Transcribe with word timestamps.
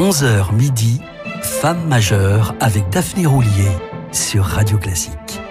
11h 0.00 0.54
midi, 0.54 0.98
Femme 1.42 1.86
majeure 1.86 2.54
avec 2.58 2.88
Daphné 2.88 3.26
Roulier 3.26 3.68
sur 4.12 4.44
Radio 4.44 4.78
Classique. 4.78 5.42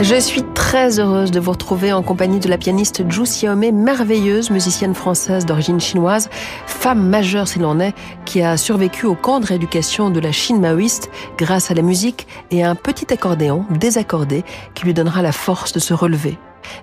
Je 0.00 0.18
suis 0.18 0.42
très 0.54 0.98
heureuse 0.98 1.30
de 1.30 1.38
vous 1.38 1.50
retrouver 1.50 1.92
en 1.92 2.02
compagnie 2.02 2.40
de 2.40 2.48
la 2.48 2.56
pianiste 2.56 3.02
Zhu 3.12 3.24
Xiaomei, 3.24 3.70
merveilleuse 3.70 4.48
musicienne 4.48 4.94
française 4.94 5.44
d'origine 5.44 5.78
chinoise, 5.78 6.30
femme 6.66 7.06
majeure 7.06 7.46
s'il 7.46 7.66
en 7.66 7.78
est, 7.78 7.94
qui 8.24 8.40
a 8.40 8.56
survécu 8.56 9.04
au 9.04 9.14
camp 9.14 9.40
de 9.40 9.46
rééducation 9.46 10.08
de 10.08 10.20
la 10.20 10.32
Chine 10.32 10.58
maoïste 10.58 11.10
grâce 11.36 11.70
à 11.70 11.74
la 11.74 11.82
musique 11.82 12.26
et 12.50 12.64
à 12.64 12.70
un 12.70 12.76
petit 12.76 13.12
accordéon 13.12 13.66
désaccordé 13.68 14.42
qui 14.72 14.86
lui 14.86 14.94
donnera 14.94 15.20
la 15.20 15.32
force 15.32 15.74
de 15.74 15.80
se 15.80 15.92
relever. 15.92 16.38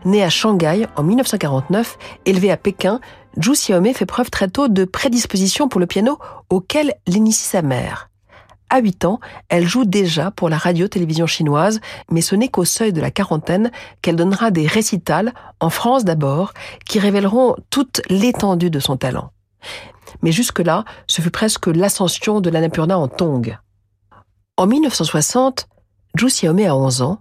Née 0.06 0.24
à 0.24 0.30
Shanghai 0.30 0.88
en 0.96 1.04
1949, 1.04 1.98
élevée 2.26 2.52
à 2.52 2.58
Pékin, 2.58 3.00
Zhu 3.42 3.54
Xiaomei 3.54 3.94
fait 3.94 4.06
preuve 4.06 4.30
très 4.30 4.48
tôt 4.48 4.68
de 4.68 4.86
prédisposition 4.86 5.68
pour 5.68 5.80
le 5.80 5.88
piano 5.88 6.20
auquel 6.50 6.94
l'initie 7.08 7.44
sa 7.44 7.62
mère. 7.62 8.10
À 8.70 8.80
8 8.80 9.06
ans, 9.06 9.20
elle 9.50 9.68
joue 9.68 9.86
déjà 9.86 10.32
pour 10.32 10.50
la 10.50 10.58
radio-télévision 10.58 11.28
chinoise, 11.28 11.80
mais 12.10 12.22
ce 12.22 12.36
n'est 12.36 12.48
qu'au 12.48 12.66
seuil 12.66 12.94
de 12.94 13.02
la 13.02 13.12
quarantaine 13.12 13.72
qu'elle 14.02 14.16
donnera 14.16 14.50
des 14.50 14.66
récitals, 14.66 15.34
en 15.60 15.70
France 15.70 16.04
d'abord, 16.04 16.54
qui 16.86 17.00
révéleront 17.00 17.56
toute 17.70 18.02
l'étendue 18.10 18.72
de 18.72 18.80
son 18.80 18.98
talent. 18.98 19.32
Mais 20.24 20.32
jusque-là, 20.32 20.84
ce 21.08 21.22
fut 21.22 21.30
presque 21.30 21.68
l'ascension 21.68 22.42
de 22.42 22.50
l'Annapurna 22.50 22.98
en 22.98 23.08
Tong. 23.08 23.58
En 24.58 24.68
1960, 24.68 25.68
Zhu 26.20 26.28
Xiaomei 26.28 26.66
a 26.66 26.76
11 26.76 27.02
ans 27.02 27.20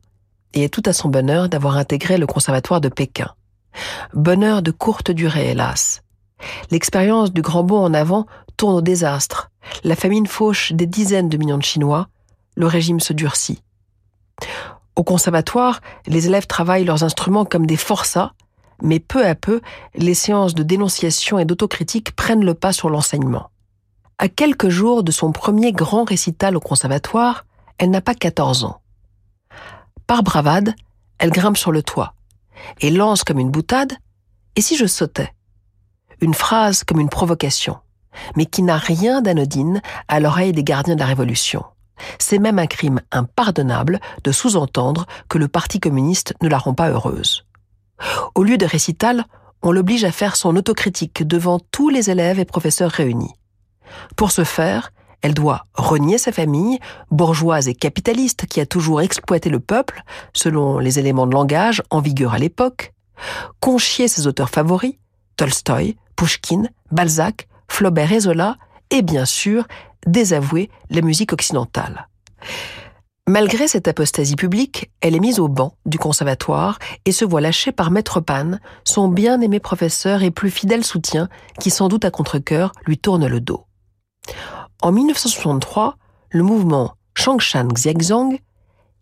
et 0.54 0.64
est 0.64 0.72
tout 0.72 0.82
à 0.86 0.92
son 0.92 1.08
bonheur 1.08 1.48
d'avoir 1.48 1.76
intégré 1.76 2.16
le 2.16 2.26
conservatoire 2.26 2.80
de 2.80 2.88
Pékin. 2.88 3.30
Bonheur 4.12 4.62
de 4.62 4.70
courte 4.70 5.10
durée, 5.10 5.50
hélas. 5.50 6.02
L'expérience 6.70 7.32
du 7.32 7.42
grand 7.42 7.64
bond 7.64 7.84
en 7.84 7.94
avant 7.94 8.26
tourne 8.56 8.76
au 8.76 8.80
désastre. 8.80 9.50
La 9.82 9.96
famine 9.96 10.26
fauche 10.26 10.72
des 10.72 10.86
dizaines 10.86 11.28
de 11.28 11.36
millions 11.36 11.58
de 11.58 11.62
Chinois. 11.62 12.08
Le 12.56 12.66
régime 12.66 13.00
se 13.00 13.12
durcit. 13.12 13.62
Au 14.96 15.02
conservatoire, 15.02 15.80
les 16.06 16.26
élèves 16.26 16.46
travaillent 16.46 16.84
leurs 16.84 17.02
instruments 17.02 17.44
comme 17.44 17.66
des 17.66 17.76
forçats, 17.76 18.32
mais 18.82 19.00
peu 19.00 19.26
à 19.26 19.34
peu, 19.34 19.60
les 19.94 20.14
séances 20.14 20.54
de 20.54 20.62
dénonciation 20.62 21.38
et 21.38 21.44
d'autocritique 21.44 22.14
prennent 22.14 22.44
le 22.44 22.54
pas 22.54 22.72
sur 22.72 22.90
l'enseignement. 22.90 23.50
À 24.18 24.28
quelques 24.28 24.68
jours 24.68 25.02
de 25.02 25.10
son 25.10 25.32
premier 25.32 25.72
grand 25.72 26.04
récital 26.04 26.56
au 26.56 26.60
conservatoire, 26.60 27.44
elle 27.78 27.90
n'a 27.90 28.00
pas 28.00 28.14
14 28.14 28.64
ans. 28.64 28.80
Par 30.06 30.22
bravade, 30.22 30.74
elle 31.18 31.30
grimpe 31.30 31.56
sur 31.56 31.72
le 31.72 31.82
toit 31.82 32.14
et 32.80 32.90
lance 32.90 33.24
comme 33.24 33.38
une 33.38 33.50
boutade 33.50 33.94
Et 34.56 34.60
si 34.60 34.76
je 34.76 34.86
sautais? 34.86 35.32
Une 36.20 36.34
phrase 36.34 36.84
comme 36.84 37.00
une 37.00 37.08
provocation, 37.08 37.78
mais 38.36 38.46
qui 38.46 38.62
n'a 38.62 38.76
rien 38.76 39.22
d'anodine 39.22 39.82
à 40.08 40.20
l'oreille 40.20 40.52
des 40.52 40.64
gardiens 40.64 40.94
de 40.94 41.00
la 41.00 41.06
Révolution. 41.06 41.64
C'est 42.18 42.38
même 42.38 42.58
un 42.58 42.66
crime 42.66 43.00
impardonnable 43.12 44.00
de 44.22 44.32
sous-entendre 44.32 45.06
que 45.28 45.38
le 45.38 45.48
Parti 45.48 45.80
communiste 45.80 46.34
ne 46.42 46.48
la 46.48 46.58
rend 46.58 46.74
pas 46.74 46.90
heureuse. 46.90 47.46
Au 48.34 48.42
lieu 48.42 48.58
de 48.58 48.66
récital, 48.66 49.24
on 49.62 49.72
l'oblige 49.72 50.04
à 50.04 50.12
faire 50.12 50.36
son 50.36 50.56
autocritique 50.56 51.26
devant 51.26 51.58
tous 51.58 51.88
les 51.88 52.10
élèves 52.10 52.38
et 52.38 52.44
professeurs 52.44 52.90
réunis. 52.90 53.34
Pour 54.16 54.30
ce 54.30 54.44
faire, 54.44 54.92
elle 55.24 55.32
doit 55.32 55.64
renier 55.72 56.18
sa 56.18 56.32
famille, 56.32 56.78
bourgeoise 57.10 57.66
et 57.66 57.74
capitaliste 57.74 58.44
qui 58.44 58.60
a 58.60 58.66
toujours 58.66 59.00
exploité 59.00 59.48
le 59.48 59.58
peuple, 59.58 60.02
selon 60.34 60.78
les 60.78 60.98
éléments 60.98 61.26
de 61.26 61.32
langage 61.32 61.82
en 61.88 62.02
vigueur 62.02 62.34
à 62.34 62.38
l'époque, 62.38 62.92
conchier 63.58 64.06
ses 64.06 64.26
auteurs 64.26 64.50
favoris, 64.50 64.96
Tolstoï, 65.38 65.96
Pushkin, 66.14 66.64
Balzac, 66.92 67.48
Flaubert 67.68 68.12
et 68.12 68.20
Zola, 68.20 68.58
et 68.90 69.00
bien 69.00 69.24
sûr 69.24 69.66
désavouer 70.06 70.68
la 70.90 71.00
musique 71.00 71.32
occidentale. 71.32 72.06
Malgré 73.26 73.66
cette 73.66 73.88
apostasie 73.88 74.36
publique, 74.36 74.90
elle 75.00 75.16
est 75.16 75.20
mise 75.20 75.40
au 75.40 75.48
banc 75.48 75.72
du 75.86 75.96
conservatoire 75.96 76.78
et 77.06 77.12
se 77.12 77.24
voit 77.24 77.40
lâchée 77.40 77.72
par 77.72 77.90
Maître 77.90 78.20
Pan, 78.20 78.58
son 78.84 79.08
bien-aimé 79.08 79.58
professeur 79.58 80.22
et 80.22 80.30
plus 80.30 80.50
fidèle 80.50 80.84
soutien, 80.84 81.30
qui 81.60 81.70
sans 81.70 81.88
doute 81.88 82.04
à 82.04 82.10
contre-cœur 82.10 82.72
lui 82.84 82.98
tourne 82.98 83.26
le 83.26 83.40
dos. 83.40 83.64
En 84.84 84.92
1963, 84.92 85.96
le 86.28 86.42
mouvement 86.42 86.92
Changshan 87.14 87.68
Xiaozhong 87.68 88.38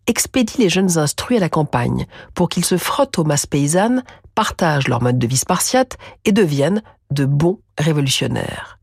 expédie 0.07 0.59
les 0.59 0.69
jeunes 0.69 0.97
instruits 0.97 1.35
à 1.35 1.41
la 1.41 1.49
campagne 1.49 2.05
pour 2.35 2.47
qu'ils 2.47 2.63
se 2.63 2.77
frottent 2.77 3.19
aux 3.19 3.25
masses 3.25 3.47
paysannes, 3.47 4.01
partagent 4.33 4.87
leur 4.87 5.01
mode 5.01 5.19
de 5.19 5.27
vie 5.27 5.35
spartiate 5.35 5.97
et 6.23 6.31
deviennent 6.31 6.83
de 7.11 7.25
bons 7.25 7.59
révolutionnaires. 7.77 8.79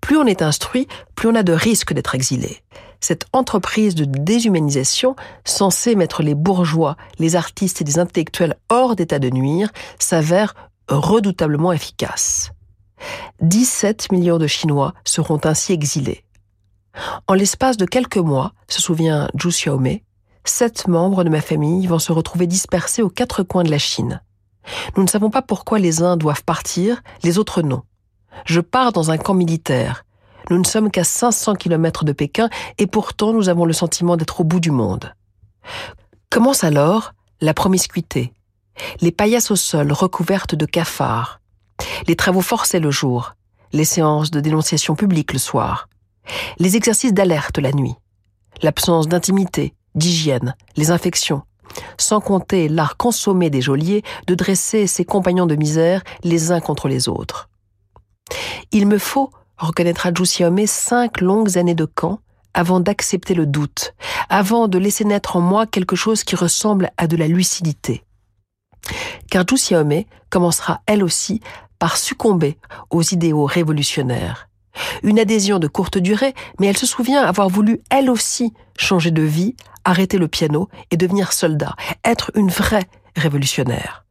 Plus 0.00 0.18
on 0.18 0.26
est 0.26 0.40
instruit, 0.40 0.86
plus 1.16 1.28
on 1.28 1.34
a 1.34 1.42
de 1.42 1.52
risques 1.52 1.94
d'être 1.94 2.14
exilé. 2.14 2.62
Cette 3.00 3.26
entreprise 3.32 3.96
de 3.96 4.04
déshumanisation, 4.04 5.16
censée 5.44 5.96
mettre 5.96 6.22
les 6.22 6.36
bourgeois, 6.36 6.96
les 7.18 7.34
artistes 7.34 7.80
et 7.80 7.84
les 7.84 7.98
intellectuels 7.98 8.54
hors 8.68 8.94
d'état 8.94 9.18
de 9.18 9.30
nuire, 9.30 9.72
s'avère 9.98 10.54
redoutablement 10.88 11.72
efficace. 11.72 12.52
17 13.40 14.12
millions 14.12 14.38
de 14.38 14.46
Chinois 14.46 14.94
seront 15.04 15.40
ainsi 15.44 15.72
exilés. 15.72 16.24
En 17.26 17.34
l'espace 17.34 17.76
de 17.76 17.86
quelques 17.86 18.16
mois, 18.16 18.52
se 18.68 18.80
souvient 18.80 19.28
Zhu 19.40 19.48
Xiaomei, 19.48 20.04
sept 20.44 20.88
membres 20.88 21.24
de 21.24 21.28
ma 21.28 21.40
famille 21.40 21.86
vont 21.86 21.98
se 21.98 22.12
retrouver 22.12 22.46
dispersés 22.46 23.02
aux 23.02 23.10
quatre 23.10 23.42
coins 23.42 23.62
de 23.62 23.70
la 23.70 23.78
Chine. 23.78 24.20
Nous 24.96 25.02
ne 25.02 25.08
savons 25.08 25.30
pas 25.30 25.42
pourquoi 25.42 25.78
les 25.78 26.02
uns 26.02 26.16
doivent 26.16 26.44
partir, 26.44 27.02
les 27.22 27.38
autres 27.38 27.62
non. 27.62 27.82
Je 28.44 28.60
pars 28.60 28.92
dans 28.92 29.10
un 29.10 29.18
camp 29.18 29.34
militaire. 29.34 30.04
Nous 30.50 30.58
ne 30.58 30.64
sommes 30.64 30.90
qu'à 30.90 31.04
500 31.04 31.54
kilomètres 31.54 32.04
de 32.04 32.12
Pékin 32.12 32.48
et 32.78 32.86
pourtant 32.86 33.32
nous 33.32 33.48
avons 33.48 33.64
le 33.64 33.72
sentiment 33.72 34.16
d'être 34.16 34.40
au 34.40 34.44
bout 34.44 34.60
du 34.60 34.70
monde. 34.70 35.14
Commence 36.28 36.64
alors 36.64 37.12
la 37.40 37.54
promiscuité, 37.54 38.32
les 39.00 39.12
paillasses 39.12 39.50
au 39.50 39.56
sol 39.56 39.92
recouvertes 39.92 40.54
de 40.54 40.66
cafards, 40.66 41.40
les 42.06 42.16
travaux 42.16 42.40
forcés 42.40 42.80
le 42.80 42.90
jour, 42.90 43.34
les 43.72 43.84
séances 43.84 44.30
de 44.30 44.40
dénonciation 44.40 44.94
publique 44.94 45.32
le 45.32 45.38
soir, 45.38 45.88
les 46.58 46.76
exercices 46.76 47.14
d'alerte 47.14 47.58
la 47.58 47.72
nuit, 47.72 47.94
l'absence 48.62 49.08
d'intimité, 49.08 49.74
d'hygiène, 49.94 50.54
les 50.76 50.90
infections, 50.90 51.42
sans 51.98 52.20
compter 52.20 52.68
l'art 52.68 52.96
consommé 52.96 53.50
des 53.50 53.60
geôliers 53.60 54.02
de 54.26 54.34
dresser 54.34 54.86
ses 54.86 55.04
compagnons 55.04 55.46
de 55.46 55.56
misère 55.56 56.02
les 56.22 56.52
uns 56.52 56.60
contre 56.60 56.88
les 56.88 57.08
autres. 57.08 57.48
Il 58.72 58.86
me 58.86 58.98
faut, 58.98 59.30
reconnaîtra 59.58 60.12
Xiaomei, 60.12 60.66
cinq 60.66 61.20
longues 61.20 61.58
années 61.58 61.74
de 61.74 61.84
camp 61.84 62.20
avant 62.54 62.80
d'accepter 62.80 63.34
le 63.34 63.46
doute, 63.46 63.94
avant 64.28 64.66
de 64.66 64.78
laisser 64.78 65.04
naître 65.04 65.36
en 65.36 65.40
moi 65.40 65.66
quelque 65.66 65.96
chose 65.96 66.24
qui 66.24 66.34
ressemble 66.34 66.90
à 66.96 67.06
de 67.06 67.16
la 67.16 67.28
lucidité. 67.28 68.04
Car 69.30 69.44
Xiaomei 69.44 70.06
commencera 70.30 70.80
elle 70.86 71.04
aussi 71.04 71.40
par 71.80 71.96
succomber 71.96 72.58
aux 72.90 73.02
idéaux 73.02 73.46
révolutionnaires. 73.46 74.48
Une 75.02 75.18
adhésion 75.18 75.58
de 75.58 75.66
courte 75.66 75.98
durée, 75.98 76.34
mais 76.60 76.68
elle 76.68 76.76
se 76.76 76.86
souvient 76.86 77.24
avoir 77.24 77.48
voulu 77.48 77.80
elle 77.90 78.08
aussi 78.08 78.54
changer 78.78 79.10
de 79.10 79.22
vie, 79.22 79.56
arrêter 79.84 80.16
le 80.18 80.28
piano 80.28 80.68
et 80.92 80.96
devenir 80.96 81.32
soldat, 81.32 81.74
être 82.04 82.30
une 82.36 82.50
vraie 82.50 82.86
révolutionnaire. 83.16 84.04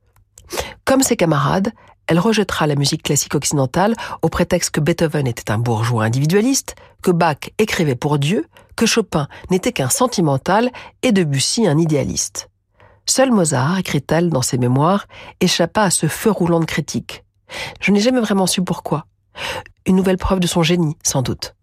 Comme 0.83 1.03
ses 1.03 1.15
camarades, 1.15 1.71
elle 2.07 2.19
rejettera 2.19 2.65
la 2.65 2.75
musique 2.75 3.03
classique 3.03 3.35
occidentale 3.35 3.93
au 4.23 4.29
prétexte 4.29 4.71
que 4.71 4.81
Beethoven 4.81 5.27
était 5.27 5.51
un 5.51 5.59
bourgeois 5.59 6.03
individualiste, 6.03 6.75
que 7.03 7.11
Bach 7.11 7.51
écrivait 7.59 7.95
pour 7.95 8.17
Dieu, 8.17 8.47
que 8.75 8.87
Chopin 8.87 9.27
n'était 9.51 9.71
qu'un 9.71 9.89
sentimental 9.89 10.71
et 11.03 11.11
Debussy 11.11 11.67
un 11.67 11.77
idéaliste. 11.77 12.49
Seul 13.05 13.31
Mozart, 13.31 13.77
écrit-elle 13.77 14.29
dans 14.29 14.41
ses 14.41 14.57
mémoires, 14.57 15.07
échappa 15.39 15.83
à 15.83 15.89
ce 15.91 16.07
feu 16.07 16.31
roulant 16.31 16.59
de 16.59 16.65
critique. 16.65 17.23
Je 17.79 17.91
n'ai 17.91 17.99
jamais 17.99 18.19
vraiment 18.19 18.47
su 18.47 18.63
pourquoi. 18.63 19.05
Une 19.85 19.95
nouvelle 19.95 20.17
preuve 20.17 20.39
de 20.39 20.47
son 20.47 20.63
génie, 20.63 20.97
sans 21.03 21.21
doute. 21.21 21.55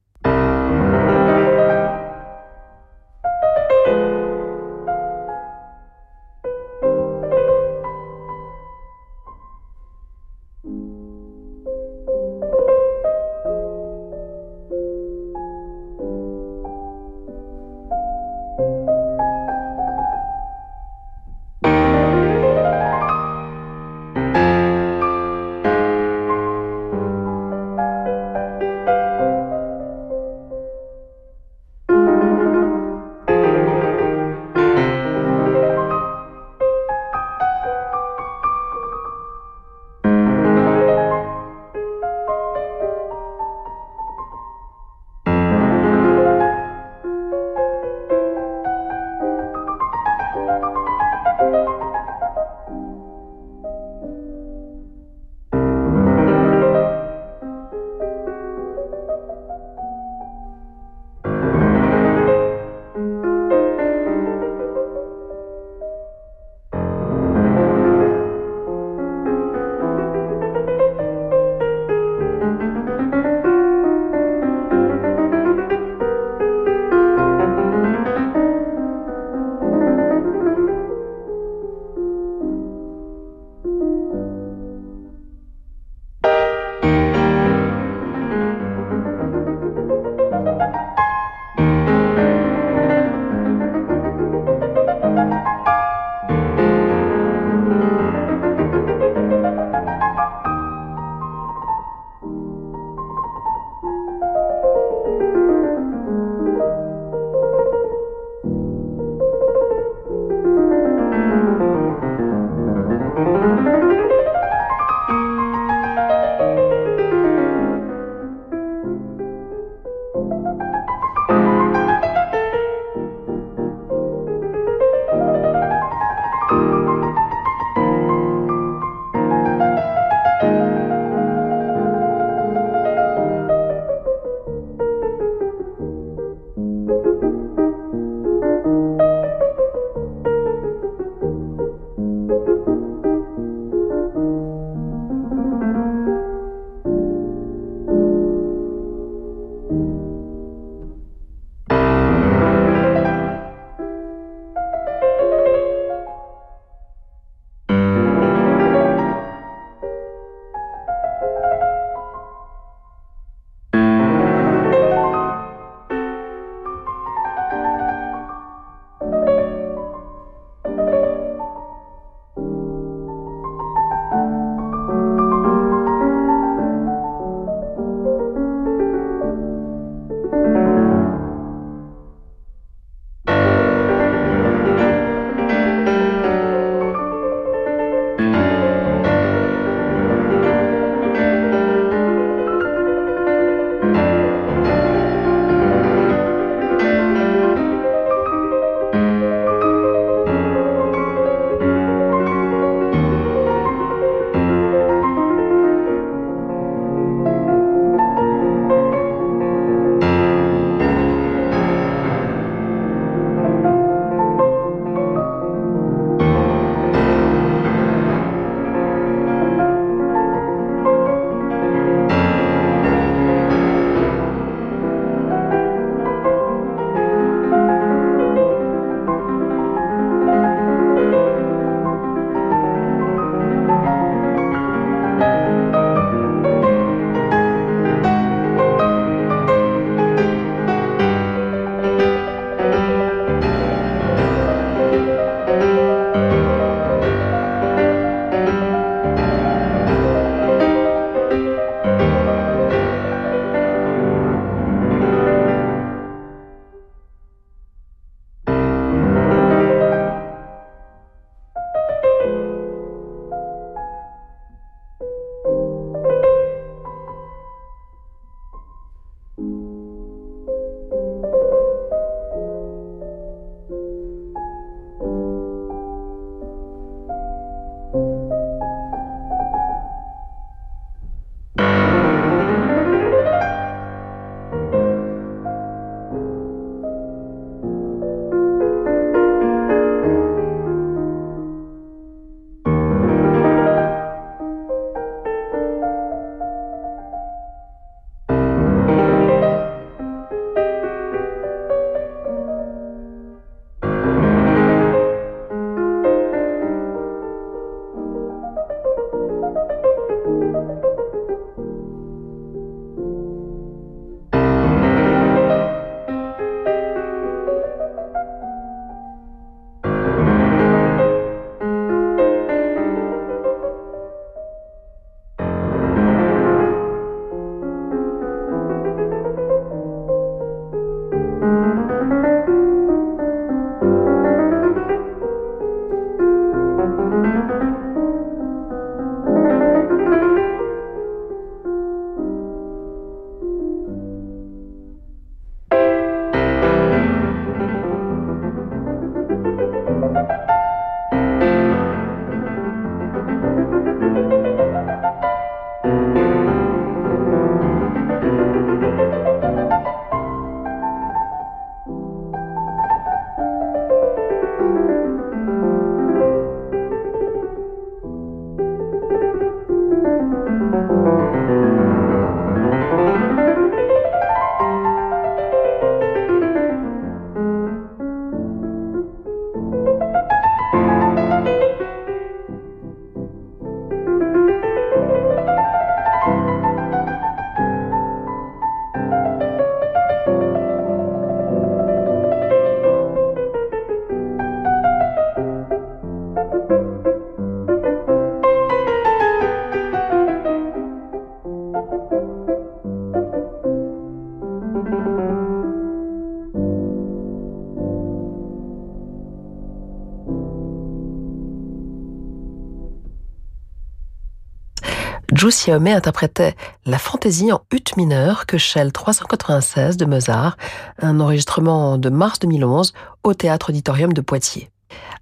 Giussi 415.56 415.70
interprétait 415.70 416.54
la 416.84 416.98
fantaisie 416.98 417.50
en 417.50 417.62
ut 417.72 417.96
mineur 417.96 418.44
que 418.44 418.58
Shell 418.58 418.92
396 418.92 419.96
de 419.96 420.04
Mozart, 420.04 420.58
un 421.00 421.18
enregistrement 421.18 421.96
de 421.96 422.10
mars 422.10 422.40
2011 422.40 422.92
au 423.24 423.32
Théâtre 423.32 423.70
Auditorium 423.70 424.12
de 424.12 424.20
Poitiers. 424.20 424.70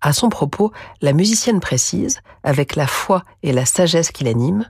À 0.01 0.13
son 0.13 0.31
propos, 0.31 0.73
la 1.03 1.13
musicienne 1.13 1.61
précise, 1.61 2.19
avec 2.43 2.75
la 2.75 2.89
foi 2.89 3.23
et 3.45 3.53
la 3.53 3.65
sagesse 3.65 4.11
qui 4.11 4.25
l'animent, 4.25 4.67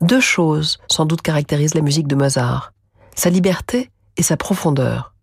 deux 0.00 0.20
choses 0.20 0.78
sans 0.90 1.06
doute 1.06 1.22
caractérisent 1.22 1.74
la 1.74 1.80
musique 1.80 2.08
de 2.08 2.16
Mozart, 2.16 2.72
sa 3.14 3.30
liberté 3.30 3.92
et 4.16 4.24
sa 4.24 4.36
profondeur. 4.36 5.14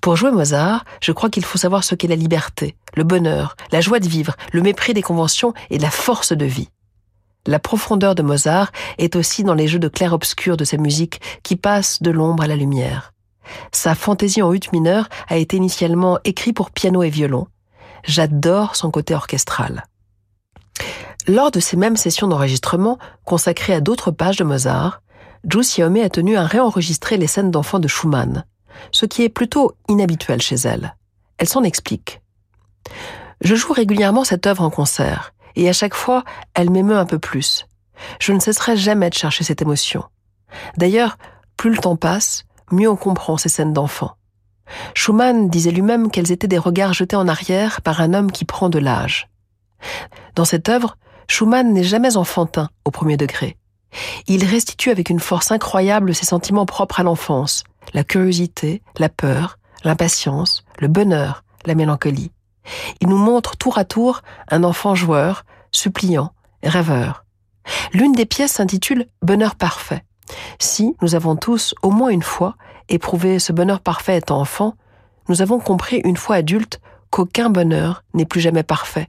Pour 0.00 0.16
jouer 0.16 0.30
Mozart, 0.30 0.86
je 1.02 1.12
crois 1.12 1.28
qu'il 1.28 1.44
faut 1.44 1.58
savoir 1.58 1.84
ce 1.84 1.94
qu'est 1.94 2.08
la 2.08 2.16
liberté, 2.16 2.74
le 2.94 3.04
bonheur, 3.04 3.54
la 3.70 3.82
joie 3.82 4.00
de 4.00 4.08
vivre, 4.08 4.34
le 4.52 4.62
mépris 4.62 4.94
des 4.94 5.02
conventions 5.02 5.52
et 5.68 5.78
la 5.78 5.90
force 5.90 6.32
de 6.32 6.46
vie. 6.46 6.70
La 7.46 7.58
profondeur 7.58 8.14
de 8.14 8.22
Mozart 8.22 8.72
est 8.98 9.16
aussi 9.16 9.44
dans 9.44 9.54
les 9.54 9.68
jeux 9.68 9.78
de 9.78 9.88
clair-obscur 9.88 10.56
de 10.56 10.64
sa 10.64 10.76
musique 10.76 11.20
qui 11.42 11.56
passe 11.56 12.02
de 12.02 12.10
l'ombre 12.10 12.44
à 12.44 12.46
la 12.46 12.56
lumière. 12.56 13.12
Sa 13.72 13.94
fantaisie 13.94 14.42
en 14.42 14.52
ut 14.52 14.60
mineur 14.72 15.08
a 15.28 15.36
été 15.36 15.56
initialement 15.56 16.18
écrite 16.24 16.56
pour 16.56 16.70
piano 16.70 17.02
et 17.02 17.10
violon. 17.10 17.46
J'adore 18.04 18.76
son 18.76 18.90
côté 18.90 19.14
orchestral. 19.14 19.84
Lors 21.26 21.50
de 21.50 21.60
ces 21.60 21.76
mêmes 21.76 21.96
sessions 21.96 22.28
d'enregistrement, 22.28 22.98
consacrées 23.24 23.74
à 23.74 23.80
d'autres 23.80 24.10
pages 24.10 24.36
de 24.36 24.44
Mozart, 24.44 25.02
Giussi 25.46 25.82
a 25.82 26.08
tenu 26.08 26.36
à 26.36 26.46
réenregistrer 26.46 27.18
les 27.18 27.26
scènes 27.26 27.50
d'enfants 27.50 27.78
de 27.78 27.88
Schumann, 27.88 28.44
ce 28.92 29.04
qui 29.04 29.22
est 29.22 29.28
plutôt 29.28 29.72
inhabituel 29.88 30.40
chez 30.40 30.56
elle. 30.56 30.96
Elle 31.36 31.48
s'en 31.48 31.62
explique. 31.62 32.22
Je 33.40 33.54
joue 33.54 33.72
régulièrement 33.72 34.24
cette 34.24 34.46
œuvre 34.46 34.62
en 34.62 34.70
concert, 34.70 35.33
et 35.56 35.68
à 35.68 35.72
chaque 35.72 35.94
fois, 35.94 36.24
elle 36.54 36.70
m'émeut 36.70 36.96
un 36.96 37.06
peu 37.06 37.18
plus. 37.18 37.66
Je 38.20 38.32
ne 38.32 38.40
cesserai 38.40 38.76
jamais 38.76 39.10
de 39.10 39.14
chercher 39.14 39.44
cette 39.44 39.62
émotion. 39.62 40.04
D'ailleurs, 40.76 41.18
plus 41.56 41.70
le 41.70 41.78
temps 41.78 41.96
passe, 41.96 42.44
mieux 42.70 42.90
on 42.90 42.96
comprend 42.96 43.36
ces 43.36 43.48
scènes 43.48 43.72
d'enfants. 43.72 44.16
Schumann 44.94 45.48
disait 45.48 45.70
lui-même 45.70 46.10
qu'elles 46.10 46.32
étaient 46.32 46.48
des 46.48 46.58
regards 46.58 46.94
jetés 46.94 47.16
en 47.16 47.28
arrière 47.28 47.82
par 47.82 48.00
un 48.00 48.14
homme 48.14 48.32
qui 48.32 48.44
prend 48.44 48.68
de 48.68 48.78
l'âge. 48.78 49.28
Dans 50.34 50.44
cette 50.44 50.68
œuvre, 50.68 50.96
Schumann 51.28 51.72
n'est 51.72 51.84
jamais 51.84 52.16
enfantin 52.16 52.70
au 52.84 52.90
premier 52.90 53.16
degré. 53.16 53.56
Il 54.26 54.44
restitue 54.44 54.90
avec 54.90 55.10
une 55.10 55.20
force 55.20 55.52
incroyable 55.52 56.14
ses 56.14 56.26
sentiments 56.26 56.66
propres 56.66 57.00
à 57.00 57.02
l'enfance, 57.02 57.64
la 57.92 58.04
curiosité, 58.04 58.82
la 58.98 59.08
peur, 59.08 59.58
l'impatience, 59.84 60.64
le 60.78 60.88
bonheur, 60.88 61.44
la 61.66 61.74
mélancolie. 61.74 62.32
Il 63.00 63.08
nous 63.08 63.16
montre 63.16 63.56
tour 63.56 63.78
à 63.78 63.84
tour 63.84 64.22
un 64.50 64.64
enfant 64.64 64.94
joueur, 64.94 65.44
suppliant, 65.72 66.32
rêveur. 66.62 67.24
L'une 67.92 68.12
des 68.12 68.26
pièces 68.26 68.52
s'intitule 68.52 69.06
Bonheur 69.22 69.54
parfait. 69.54 70.04
Si 70.58 70.94
nous 71.02 71.14
avons 71.14 71.36
tous, 71.36 71.74
au 71.82 71.90
moins 71.90 72.10
une 72.10 72.22
fois, 72.22 72.56
éprouvé 72.88 73.38
ce 73.38 73.52
bonheur 73.52 73.80
parfait 73.80 74.18
étant 74.18 74.40
enfant, 74.40 74.74
nous 75.28 75.42
avons 75.42 75.58
compris 75.58 76.00
une 76.04 76.16
fois 76.16 76.36
adultes 76.36 76.80
qu'aucun 77.10 77.50
bonheur 77.50 78.04
n'est 78.14 78.26
plus 78.26 78.40
jamais 78.40 78.62
parfait. 78.62 79.08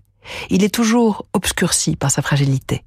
Il 0.50 0.64
est 0.64 0.74
toujours 0.74 1.26
obscurci 1.34 1.96
par 1.96 2.12
sa 2.12 2.22
fragilité. 2.22 2.84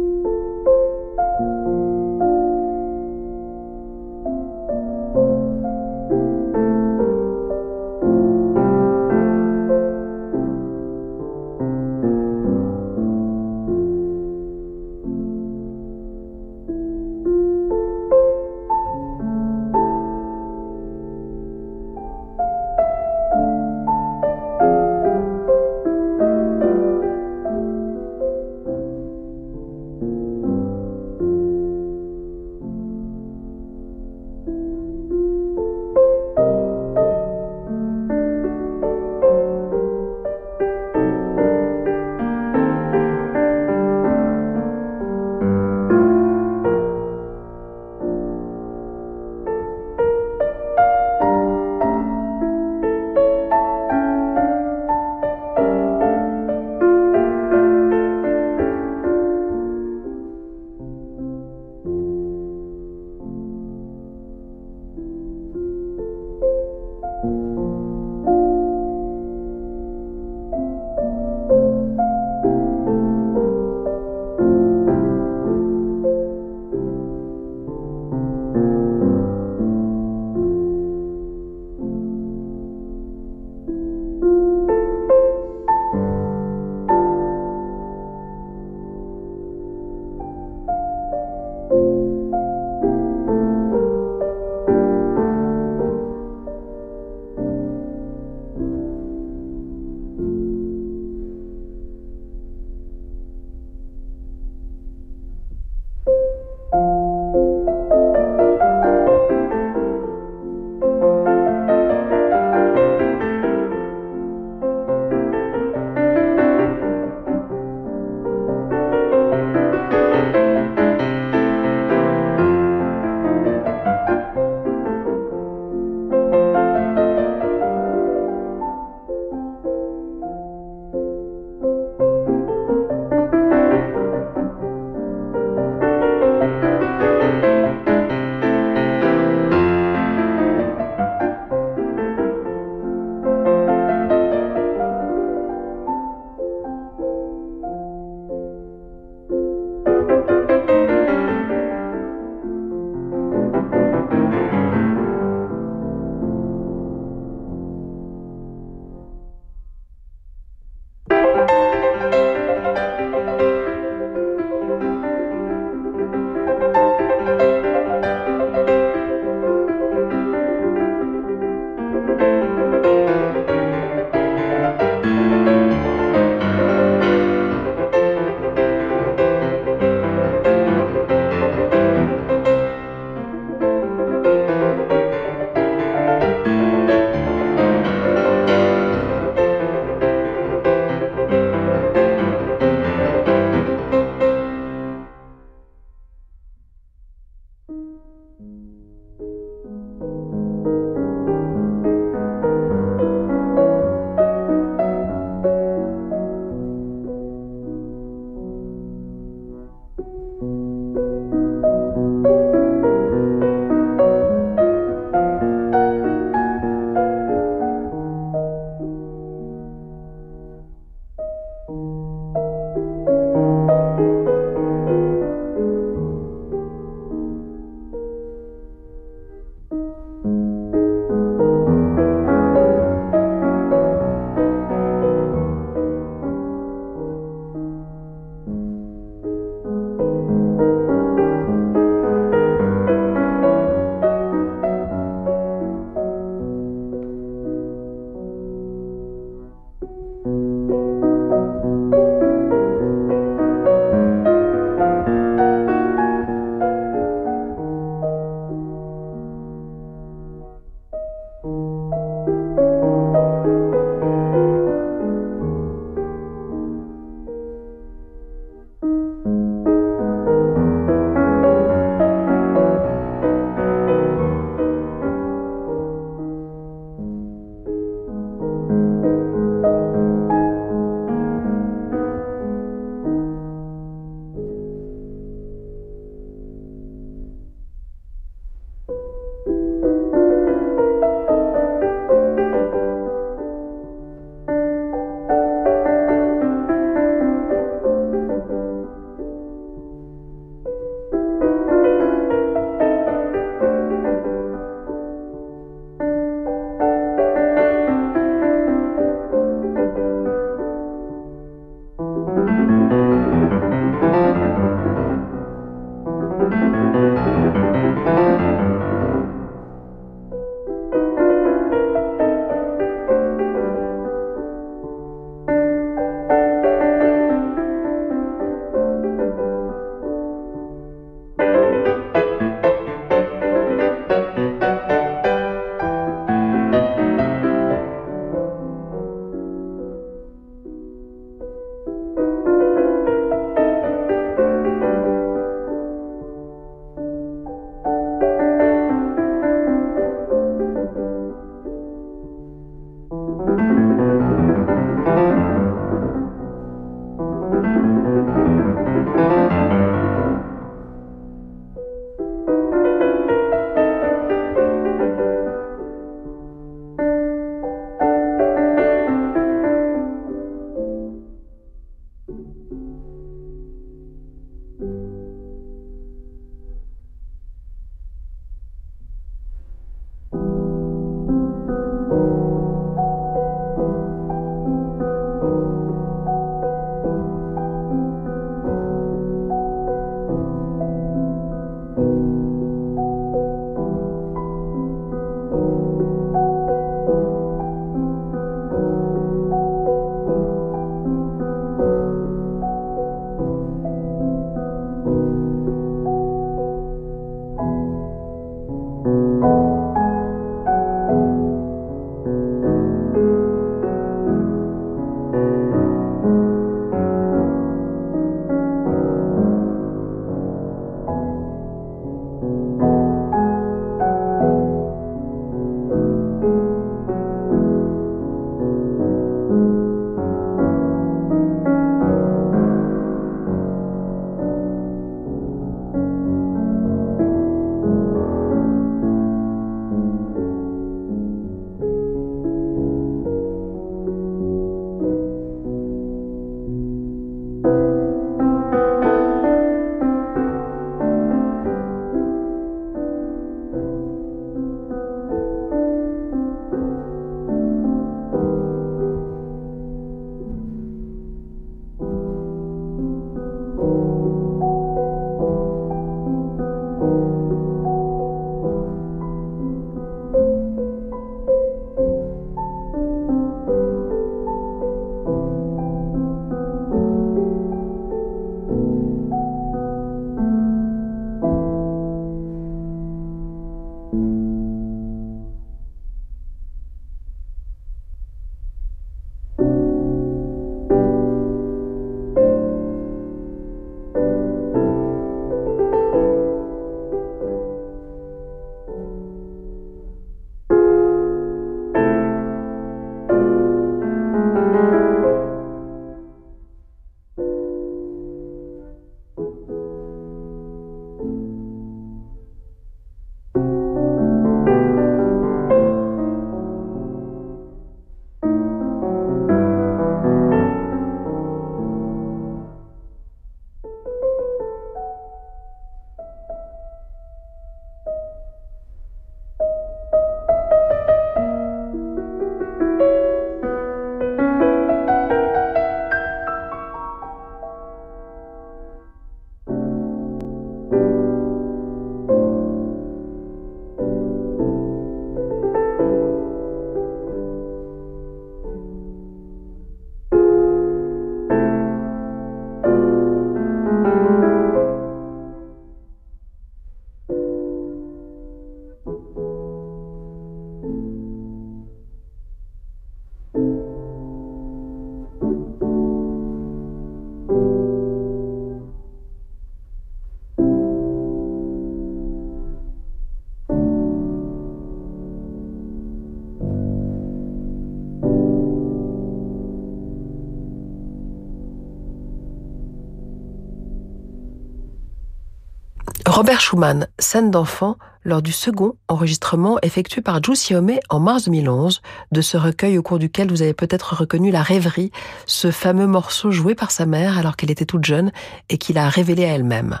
Robert 586.44 586.60
Schumann, 586.60 587.08
scène 587.18 587.50
d'enfant, 587.50 587.96
lors 588.22 588.42
du 588.42 588.52
second 588.52 588.96
enregistrement 589.08 589.78
effectué 589.80 590.20
par 590.20 590.42
Xiaomé 590.42 591.00
en 591.08 591.18
mars 591.18 591.44
2011, 591.44 592.02
de 592.32 592.40
ce 592.42 592.58
recueil 592.58 592.98
au 592.98 593.02
cours 593.02 593.18
duquel 593.18 593.48
vous 593.48 593.62
avez 593.62 593.72
peut-être 593.72 594.14
reconnu 594.14 594.50
la 594.50 594.60
rêverie, 594.60 595.10
ce 595.46 595.70
fameux 595.70 596.06
morceau 596.06 596.50
joué 596.50 596.74
par 596.74 596.90
sa 596.90 597.06
mère 597.06 597.38
alors 597.38 597.56
qu'elle 597.56 597.70
était 597.70 597.86
toute 597.86 598.04
jeune 598.04 598.30
et 598.68 598.76
qu'il 598.76 598.98
a 598.98 599.08
révélé 599.08 599.46
à 599.46 599.54
elle-même. 599.54 600.00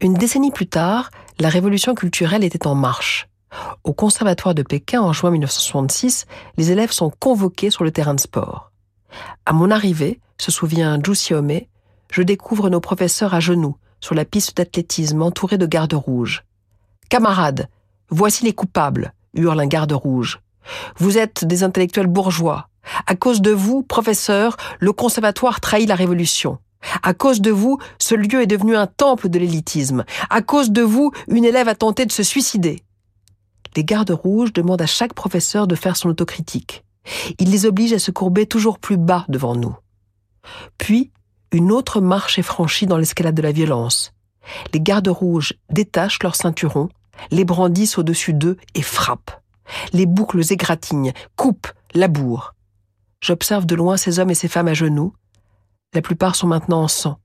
Une 0.00 0.14
décennie 0.14 0.52
plus 0.52 0.68
tard, 0.68 1.10
la 1.38 1.50
révolution 1.50 1.94
culturelle 1.94 2.42
était 2.42 2.66
en 2.66 2.74
marche. 2.74 3.28
Au 3.84 3.92
Conservatoire 3.92 4.54
de 4.54 4.62
Pékin 4.62 5.02
en 5.02 5.12
juin 5.12 5.32
1966, 5.32 6.24
les 6.56 6.72
élèves 6.72 6.92
sont 6.92 7.10
convoqués 7.10 7.68
sur 7.68 7.84
le 7.84 7.90
terrain 7.90 8.14
de 8.14 8.20
sport. 8.20 8.72
À 9.44 9.52
mon 9.52 9.70
arrivée, 9.70 10.18
se 10.38 10.50
souvient 10.50 10.98
Xiaomei, 10.98 11.68
je 12.10 12.22
découvre 12.22 12.70
nos 12.70 12.80
professeurs 12.80 13.34
à 13.34 13.40
genoux, 13.40 13.76
sur 14.00 14.14
la 14.14 14.24
piste 14.24 14.56
d'athlétisme 14.56 15.22
entourés 15.22 15.58
de 15.58 15.66
gardes 15.66 15.94
rouges. 15.94 16.44
Camarades, 17.08 17.68
voici 18.08 18.44
les 18.44 18.52
coupables, 18.52 19.12
hurle 19.34 19.60
un 19.60 19.66
garde 19.66 19.92
rouge. 19.92 20.40
Vous 20.96 21.18
êtes 21.18 21.44
des 21.44 21.62
intellectuels 21.62 22.06
bourgeois. 22.06 22.68
À 23.06 23.14
cause 23.14 23.40
de 23.40 23.50
vous, 23.50 23.82
professeurs, 23.82 24.56
le 24.78 24.92
conservatoire 24.92 25.60
trahit 25.60 25.88
la 25.88 25.94
révolution. 25.94 26.58
À 27.02 27.14
cause 27.14 27.40
de 27.40 27.50
vous, 27.50 27.78
ce 27.98 28.14
lieu 28.14 28.40
est 28.40 28.46
devenu 28.46 28.76
un 28.76 28.86
temple 28.86 29.28
de 29.28 29.38
l'élitisme. 29.38 30.04
À 30.30 30.40
cause 30.40 30.70
de 30.70 30.82
vous, 30.82 31.12
une 31.28 31.44
élève 31.44 31.68
a 31.68 31.74
tenté 31.74 32.06
de 32.06 32.12
se 32.12 32.22
suicider. 32.22 32.82
Les 33.76 33.84
gardes 33.84 34.10
rouges 34.10 34.52
demandent 34.52 34.82
à 34.82 34.86
chaque 34.86 35.14
professeur 35.14 35.66
de 35.66 35.74
faire 35.74 35.96
son 35.96 36.08
autocritique. 36.08 36.84
Ils 37.38 37.50
les 37.50 37.66
obligent 37.66 37.92
à 37.92 37.98
se 37.98 38.10
courber 38.10 38.46
toujours 38.46 38.78
plus 38.78 38.96
bas 38.96 39.24
devant 39.28 39.54
nous. 39.54 39.76
Puis, 40.78 41.10
une 41.52 41.72
autre 41.72 42.00
marche 42.00 42.38
est 42.38 42.42
franchie 42.42 42.86
dans 42.86 42.96
l'escalade 42.96 43.34
de 43.34 43.42
la 43.42 43.52
violence. 43.52 44.12
Les 44.72 44.80
gardes 44.80 45.08
rouges 45.08 45.54
détachent 45.70 46.22
leurs 46.22 46.36
ceinturons, 46.36 46.88
les 47.30 47.44
brandissent 47.44 47.98
au-dessus 47.98 48.34
d'eux 48.34 48.56
et 48.74 48.82
frappent. 48.82 49.42
Les 49.92 50.06
boucles 50.06 50.52
égratignent, 50.52 51.12
coupent, 51.36 51.72
labourent. 51.94 52.54
J'observe 53.20 53.66
de 53.66 53.74
loin 53.74 53.96
ces 53.96 54.18
hommes 54.18 54.30
et 54.30 54.34
ces 54.34 54.48
femmes 54.48 54.68
à 54.68 54.74
genoux. 54.74 55.12
La 55.92 56.02
plupart 56.02 56.36
sont 56.36 56.46
maintenant 56.46 56.82
en 56.82 56.88
sang. 56.88 57.18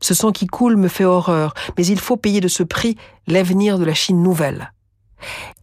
Ce 0.00 0.14
sang 0.14 0.32
qui 0.32 0.46
coule 0.46 0.76
me 0.76 0.88
fait 0.88 1.04
horreur, 1.04 1.54
mais 1.76 1.86
il 1.86 1.98
faut 1.98 2.16
payer 2.16 2.40
de 2.40 2.48
ce 2.48 2.62
prix 2.62 2.96
l'avenir 3.26 3.78
de 3.78 3.84
la 3.84 3.94
Chine 3.94 4.22
nouvelle. 4.22 4.72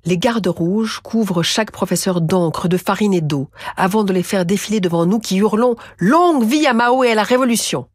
Les 0.06 0.18
gardes 0.18 0.48
rouges 0.48 1.00
couvrent 1.02 1.44
chaque 1.44 1.72
professeur 1.72 2.22
d'encre, 2.22 2.68
de 2.68 2.78
farine 2.78 3.14
et 3.14 3.22
d'eau, 3.22 3.50
avant 3.78 4.04
de 4.04 4.14
les 4.14 4.24
faire 4.24 4.46
défiler 4.46 4.80
devant 4.80 5.06
nous 5.06 5.20
qui 5.20 5.38
hurlons 5.38 5.76
Longue 5.98 6.44
vie 6.44 6.66
à 6.66 6.74
Mao 6.74 7.04
et 7.04 7.12
à 7.12 7.16
la 7.16 7.24
Révolution 7.24 7.88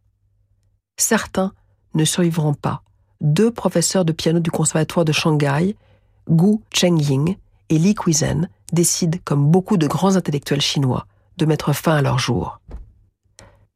Certains 0.96 1.52
ne 1.94 2.04
survivront 2.04 2.54
pas. 2.54 2.82
Deux 3.20 3.50
professeurs 3.50 4.04
de 4.04 4.12
piano 4.12 4.40
du 4.40 4.50
conservatoire 4.50 5.04
de 5.04 5.12
Shanghai, 5.12 5.76
Gu 6.28 6.58
Chengying 6.74 7.36
et 7.68 7.78
Li 7.78 7.94
Kuizhen, 7.94 8.48
décident, 8.72 9.18
comme 9.24 9.50
beaucoup 9.50 9.76
de 9.76 9.86
grands 9.86 10.16
intellectuels 10.16 10.60
chinois, 10.60 11.06
de 11.36 11.46
mettre 11.46 11.72
fin 11.72 11.96
à 11.96 12.02
leur 12.02 12.18
jour. 12.18 12.60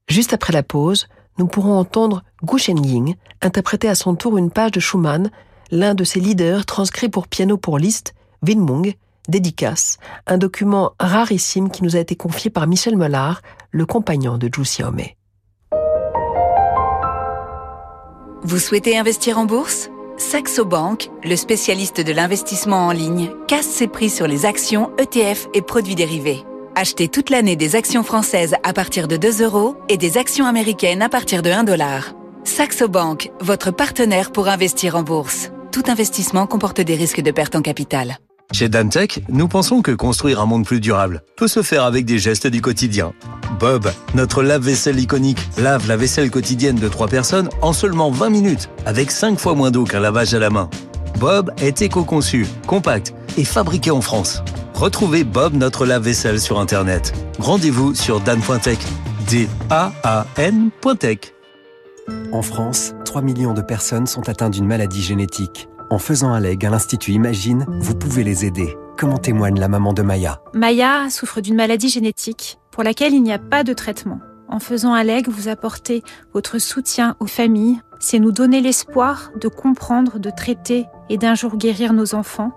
Juste 0.09 0.33
après 0.33 0.53
la 0.53 0.63
pause, 0.63 1.07
nous 1.39 1.47
pourrons 1.47 1.79
entendre 1.79 2.23
Gu 2.43 2.59
Chengying 2.59 3.17
interpréter 3.43 3.89
à 3.89 3.95
son 3.95 4.15
tour 4.15 4.37
une 4.37 4.51
page 4.51 4.73
de 4.73 4.81
Schumann, 4.81 5.31
l'un 5.71 5.95
de 5.95 6.05
ses 6.05 6.21
leaders 6.21 6.67
transcrit 6.67 7.09
pour 7.09 7.29
piano 7.29 7.57
pour 7.57 7.79
Liszt, 7.79 8.15
Winmung, 8.43 8.95
Dédicace, 9.29 9.99
un 10.27 10.39
document 10.39 10.93
rarissime 10.99 11.71
qui 11.71 11.85
nous 11.85 11.97
a 11.97 12.01
été 12.01 12.17
confié 12.17 12.51
par 12.51 12.67
Michel 12.67 12.97
Mollard, 12.97 13.43
le 13.71 13.87
compagnon 13.87 14.39
de 14.39 14.51
Zhu 14.53 14.63
Xiaomei. 14.63 15.17
Vous 18.43 18.59
souhaitez 18.59 18.97
investir 18.97 19.39
en 19.39 19.45
bourse? 19.45 19.91
Saxo 20.17 20.65
Bank, 20.65 21.11
le 21.25 21.37
spécialiste 21.37 22.01
de 22.01 22.13
l'investissement 22.13 22.87
en 22.87 22.91
ligne, 22.91 23.31
casse 23.47 23.67
ses 23.67 23.87
prix 23.87 24.09
sur 24.09 24.27
les 24.27 24.47
actions, 24.47 24.91
ETF 24.99 25.49
et 25.53 25.61
produits 25.61 25.95
dérivés. 25.95 26.45
Achetez 26.75 27.09
toute 27.09 27.29
l'année 27.29 27.57
des 27.57 27.77
actions 27.77 28.03
françaises 28.03 28.55
à 28.63 28.73
partir 28.73 29.09
de 29.09 29.19
2 29.19 29.43
euros 29.45 29.77
et 29.91 29.99
des 29.99 30.17
actions 30.17 30.47
américaines 30.47 31.03
à 31.03 31.11
partir 31.11 31.43
de 31.43 31.51
1 31.51 31.65
dollar. 31.65 32.15
Saxo 32.45 32.89
Bank, 32.89 33.31
votre 33.41 33.73
partenaire 33.73 34.33
pour 34.33 34.49
investir 34.49 34.97
en 34.97 35.03
bourse. 35.03 35.51
Tout 35.71 35.85
investissement 35.89 36.47
comporte 36.47 36.81
des 36.81 36.95
risques 36.95 37.21
de 37.21 37.31
perte 37.33 37.57
en 37.57 37.63
capital. 37.63 38.17
Chez 38.53 38.69
Dantech, 38.69 39.23
nous 39.29 39.47
pensons 39.47 39.81
que 39.81 39.93
construire 39.93 40.41
un 40.41 40.47
monde 40.47 40.65
plus 40.65 40.81
durable 40.81 41.23
peut 41.37 41.47
se 41.47 41.63
faire 41.63 41.85
avec 41.85 42.05
des 42.05 42.19
gestes 42.19 42.49
du 42.49 42.61
quotidien. 42.61 43.13
Bob, 43.61 43.91
notre 44.15 44.43
lave-vaisselle 44.43 44.99
iconique, 44.99 45.49
lave 45.57 45.87
la 45.87 45.97
vaisselle 45.97 46.31
quotidienne 46.31 46.77
de 46.77 46.89
3 46.89 47.07
personnes 47.09 47.49
en 47.63 47.73
seulement 47.73 48.11
20 48.11 48.31
minutes, 48.31 48.69
avec 48.87 49.13
5 49.13 49.39
fois 49.39 49.55
moins 49.55 49.71
d'eau 49.71 49.85
qu'un 49.85 50.01
lavage 50.01 50.35
à 50.35 50.41
la 50.41 50.51
main. 50.51 50.69
Bob 51.19 51.53
est 51.59 51.81
éco-conçu, 51.81 52.47
compact 52.67 53.15
et 53.37 53.45
fabriqué 53.45 53.93
en 53.93 54.01
France. 54.01 54.43
Retrouvez 54.75 55.23
Bob 55.25 55.55
notre 55.55 55.87
lave-vaisselle 55.87 56.41
sur 56.41 56.59
Internet. 56.59 57.15
Rendez-vous 57.39 57.95
sur 57.95 58.21
dan.tech. 58.21 58.79
D-A-A-N.tech. 59.29 61.19
En 62.33 62.43
France, 62.43 62.95
3 63.05 63.23
millions 63.23 63.55
de 63.55 63.63
personnes 63.63 64.07
sont 64.07 64.29
atteintes 64.29 64.55
d'une 64.55 64.67
maladie 64.67 65.03
génétique. 65.03 65.69
En 65.91 65.99
faisant 65.99 66.33
un 66.33 66.39
leg 66.39 66.65
à 66.65 66.71
l'Institut 66.71 67.11
Imagine, 67.11 67.67
vous 67.81 67.97
pouvez 67.97 68.23
les 68.23 68.45
aider. 68.45 68.79
Comment 68.97 69.19
témoigne 69.19 69.59
la 69.59 69.67
maman 69.67 69.93
de 69.93 70.03
Maya? 70.03 70.41
Maya 70.55 71.11
souffre 71.11 71.41
d'une 71.41 71.57
maladie 71.57 71.89
génétique 71.89 72.59
pour 72.71 72.85
laquelle 72.85 73.13
il 73.13 73.25
n'y 73.25 73.33
a 73.33 73.41
pas 73.41 73.65
de 73.65 73.73
traitement. 73.73 74.21
En 74.49 74.61
faisant 74.61 74.95
un 74.95 75.03
leg, 75.03 75.29
vous 75.29 75.49
apportez 75.49 76.05
votre 76.33 76.59
soutien 76.59 77.17
aux 77.19 77.27
familles. 77.27 77.81
C'est 77.99 78.21
nous 78.21 78.31
donner 78.31 78.61
l'espoir 78.61 79.33
de 79.41 79.49
comprendre, 79.49 80.21
de 80.21 80.31
traiter 80.31 80.87
et 81.09 81.19
d'un 81.19 81.35
jour 81.35 81.57
guérir 81.57 81.93
nos 81.93 82.15
enfants. 82.15 82.53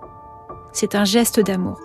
C'est 0.72 0.94
un 0.94 1.04
geste 1.04 1.40
d'amour. 1.40 1.80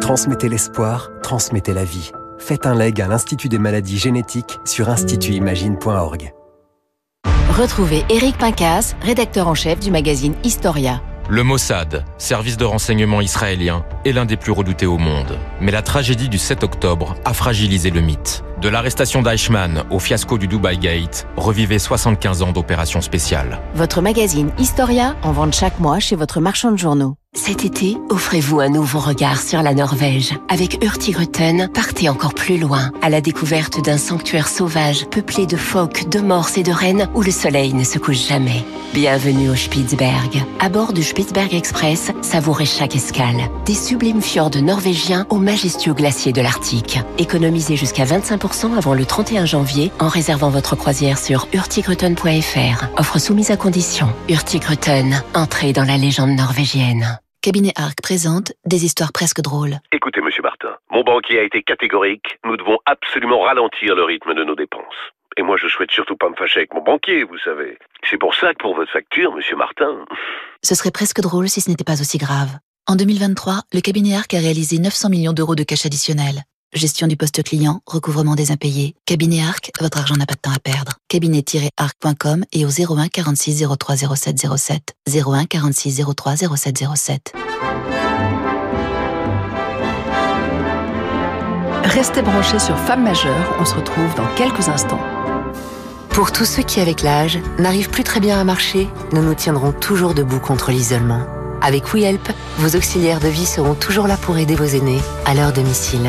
Transmettez 0.00 0.48
l'espoir, 0.48 1.10
transmettez 1.22 1.74
la 1.74 1.84
vie. 1.84 2.10
Faites 2.38 2.64
un 2.64 2.74
leg 2.74 2.98
à 3.02 3.06
l'Institut 3.06 3.50
des 3.50 3.58
maladies 3.58 3.98
génétiques 3.98 4.58
sur 4.64 4.88
institutimagine.org. 4.88 6.32
Retrouvez 7.48 8.04
Eric 8.08 8.38
Pincas, 8.38 8.94
rédacteur 9.02 9.48
en 9.48 9.54
chef 9.54 9.80
du 9.80 9.90
magazine 9.90 10.34
Historia. 10.44 11.02
Le 11.28 11.42
Mossad, 11.42 12.04
service 12.18 12.56
de 12.56 12.64
renseignement 12.64 13.20
israélien, 13.20 13.84
est 14.04 14.12
l'un 14.12 14.24
des 14.24 14.36
plus 14.36 14.52
redoutés 14.52 14.86
au 14.86 14.98
monde. 14.98 15.38
Mais 15.60 15.70
la 15.72 15.82
tragédie 15.82 16.28
du 16.28 16.38
7 16.38 16.64
octobre 16.64 17.14
a 17.24 17.34
fragilisé 17.34 17.90
le 17.90 18.00
mythe. 18.00 18.42
De 18.60 18.68
l'arrestation 18.68 19.22
d'Eichmann 19.22 19.84
au 19.90 19.98
fiasco 19.98 20.38
du 20.38 20.48
Dubai 20.48 20.76
Gate, 20.76 21.26
revivez 21.36 21.78
75 21.78 22.42
ans 22.42 22.52
d'opérations 22.52 23.00
spéciales. 23.00 23.58
Votre 23.74 24.00
magazine 24.02 24.50
Historia 24.58 25.16
en 25.22 25.32
vente 25.32 25.54
chaque 25.54 25.78
mois 25.80 25.98
chez 25.98 26.16
votre 26.16 26.40
marchand 26.40 26.72
de 26.72 26.78
journaux. 26.78 27.14
Cet 27.32 27.64
été, 27.64 27.96
offrez-vous 28.10 28.60
un 28.60 28.68
nouveau 28.68 28.98
regard 28.98 29.40
sur 29.40 29.62
la 29.62 29.72
Norvège. 29.72 30.34
Avec 30.48 30.84
Hurtigruten, 30.84 31.68
partez 31.72 32.08
encore 32.08 32.34
plus 32.34 32.58
loin, 32.58 32.90
à 33.02 33.08
la 33.08 33.20
découverte 33.20 33.84
d'un 33.84 33.98
sanctuaire 33.98 34.48
sauvage 34.48 35.06
peuplé 35.06 35.46
de 35.46 35.56
phoques, 35.56 36.08
de 36.08 36.20
morses 36.20 36.58
et 36.58 36.64
de 36.64 36.72
rennes 36.72 37.08
où 37.14 37.22
le 37.22 37.30
soleil 37.30 37.72
ne 37.72 37.84
se 37.84 37.98
couche 37.98 38.28
jamais. 38.28 38.64
Bienvenue 38.92 39.48
au 39.48 39.54
Spitzberg. 39.54 40.44
À 40.58 40.68
bord 40.68 40.92
du 40.92 41.04
Spitzberg 41.04 41.54
Express, 41.54 42.10
savourez 42.20 42.66
chaque 42.66 42.96
escale. 42.96 43.48
Des 43.64 43.74
sublimes 43.74 44.22
fjords 44.22 44.60
norvégiens 44.60 45.24
aux 45.30 45.38
majestueux 45.38 45.94
glaciers 45.94 46.32
de 46.32 46.42
l'Arctique. 46.42 46.98
Économisez 47.18 47.76
jusqu'à 47.76 48.04
25% 48.04 48.76
avant 48.76 48.94
le 48.94 49.06
31 49.06 49.46
janvier 49.46 49.92
en 50.00 50.08
réservant 50.08 50.50
votre 50.50 50.74
croisière 50.74 51.18
sur 51.18 51.46
hurtigruten.fr. 51.52 52.86
Offre 52.96 53.18
soumise 53.20 53.52
à 53.52 53.56
condition. 53.56 54.12
Hurtigruten, 54.28 55.22
entrée 55.34 55.72
dans 55.72 55.84
la 55.84 55.96
légende 55.96 56.30
norvégienne. 56.30 57.19
Cabinet 57.42 57.72
Arc 57.74 58.02
présente 58.02 58.52
des 58.66 58.84
histoires 58.84 59.12
presque 59.12 59.40
drôles. 59.40 59.78
Écoutez, 59.92 60.20
monsieur 60.20 60.42
Martin, 60.42 60.76
mon 60.90 61.02
banquier 61.02 61.38
a 61.38 61.42
été 61.42 61.62
catégorique. 61.62 62.38
Nous 62.44 62.58
devons 62.58 62.76
absolument 62.84 63.40
ralentir 63.40 63.94
le 63.94 64.04
rythme 64.04 64.34
de 64.34 64.44
nos 64.44 64.54
dépenses. 64.54 65.00
Et 65.38 65.42
moi, 65.42 65.56
je 65.56 65.66
souhaite 65.68 65.90
surtout 65.90 66.16
pas 66.16 66.28
me 66.28 66.34
fâcher 66.34 66.60
avec 66.60 66.74
mon 66.74 66.82
banquier, 66.82 67.24
vous 67.24 67.38
savez. 67.38 67.78
C'est 68.04 68.18
pour 68.18 68.34
ça 68.34 68.52
que 68.52 68.58
pour 68.58 68.76
votre 68.76 68.92
facture, 68.92 69.34
monsieur 69.34 69.56
Martin. 69.56 70.04
Ce 70.62 70.74
serait 70.74 70.90
presque 70.90 71.22
drôle 71.22 71.48
si 71.48 71.62
ce 71.62 71.70
n'était 71.70 71.82
pas 71.82 72.02
aussi 72.02 72.18
grave. 72.18 72.50
En 72.86 72.94
2023, 72.96 73.62
le 73.72 73.80
cabinet 73.80 74.16
Arc 74.16 74.34
a 74.34 74.38
réalisé 74.38 74.78
900 74.78 75.08
millions 75.08 75.32
d'euros 75.32 75.54
de 75.54 75.62
cash 75.62 75.86
additionnel. 75.86 76.42
Gestion 76.72 77.08
du 77.08 77.16
poste 77.16 77.42
client, 77.42 77.80
recouvrement 77.84 78.36
des 78.36 78.52
impayés. 78.52 78.94
Cabinet 79.04 79.42
Arc, 79.42 79.72
votre 79.80 79.98
argent 79.98 80.14
n'a 80.14 80.24
pas 80.24 80.34
de 80.34 80.40
temps 80.40 80.52
à 80.52 80.60
perdre. 80.60 80.92
Cabinet-arc.com 81.08 82.44
et 82.52 82.64
au 82.64 82.68
01 82.68 83.08
46 83.08 83.64
03 83.76 83.96
07 84.14 84.46
07. 84.56 84.94
01 85.12 85.46
46 85.46 86.02
03 86.14 86.36
07 86.36 86.84
07. 86.94 87.32
Restez 91.82 92.22
branchés 92.22 92.60
sur 92.60 92.78
Femmes 92.78 93.02
majeures, 93.02 93.56
on 93.58 93.64
se 93.64 93.74
retrouve 93.74 94.14
dans 94.14 94.32
quelques 94.36 94.68
instants. 94.68 95.00
Pour 96.10 96.30
tous 96.30 96.44
ceux 96.44 96.62
qui, 96.62 96.78
avec 96.78 97.02
l'âge, 97.02 97.40
n'arrivent 97.58 97.90
plus 97.90 98.04
très 98.04 98.20
bien 98.20 98.38
à 98.38 98.44
marcher, 98.44 98.86
nous 99.12 99.22
nous 99.22 99.34
tiendrons 99.34 99.72
toujours 99.72 100.14
debout 100.14 100.38
contre 100.38 100.70
l'isolement. 100.70 101.26
Avec 101.62 101.92
WeHelp, 101.92 102.30
vos 102.58 102.76
auxiliaires 102.76 103.18
de 103.18 103.28
vie 103.28 103.44
seront 103.44 103.74
toujours 103.74 104.06
là 104.06 104.16
pour 104.16 104.38
aider 104.38 104.54
vos 104.54 104.64
aînés 104.64 105.00
à 105.26 105.34
leur 105.34 105.52
domicile. 105.52 106.08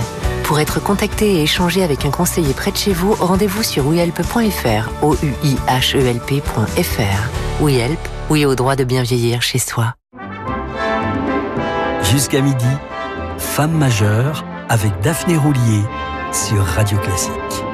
Pour 0.51 0.59
être 0.59 0.83
contacté 0.83 1.35
et 1.35 1.43
échanger 1.43 1.81
avec 1.81 2.03
un 2.03 2.11
conseiller 2.11 2.53
près 2.53 2.71
de 2.71 2.75
chez 2.75 2.91
vous, 2.91 3.13
rendez-vous 3.13 3.63
sur 3.63 3.87
wehelp.fr, 3.87 4.89
o 5.01 5.15
u 5.23 5.33
i 5.45 5.55
h 5.55 5.95
e. 5.95 7.63
WeHelp, 7.63 7.99
Oui 8.29 8.45
au 8.45 8.53
droit 8.53 8.75
de 8.75 8.83
bien 8.83 9.01
vieillir 9.01 9.41
chez 9.41 9.59
soi. 9.59 9.93
Jusqu'à 12.03 12.41
midi, 12.41 12.65
Femme 13.37 13.71
majeure 13.71 14.43
avec 14.67 14.91
Daphné 14.99 15.37
Roulier 15.37 15.83
sur 16.33 16.65
Radio 16.65 16.97
Classique. 16.97 17.70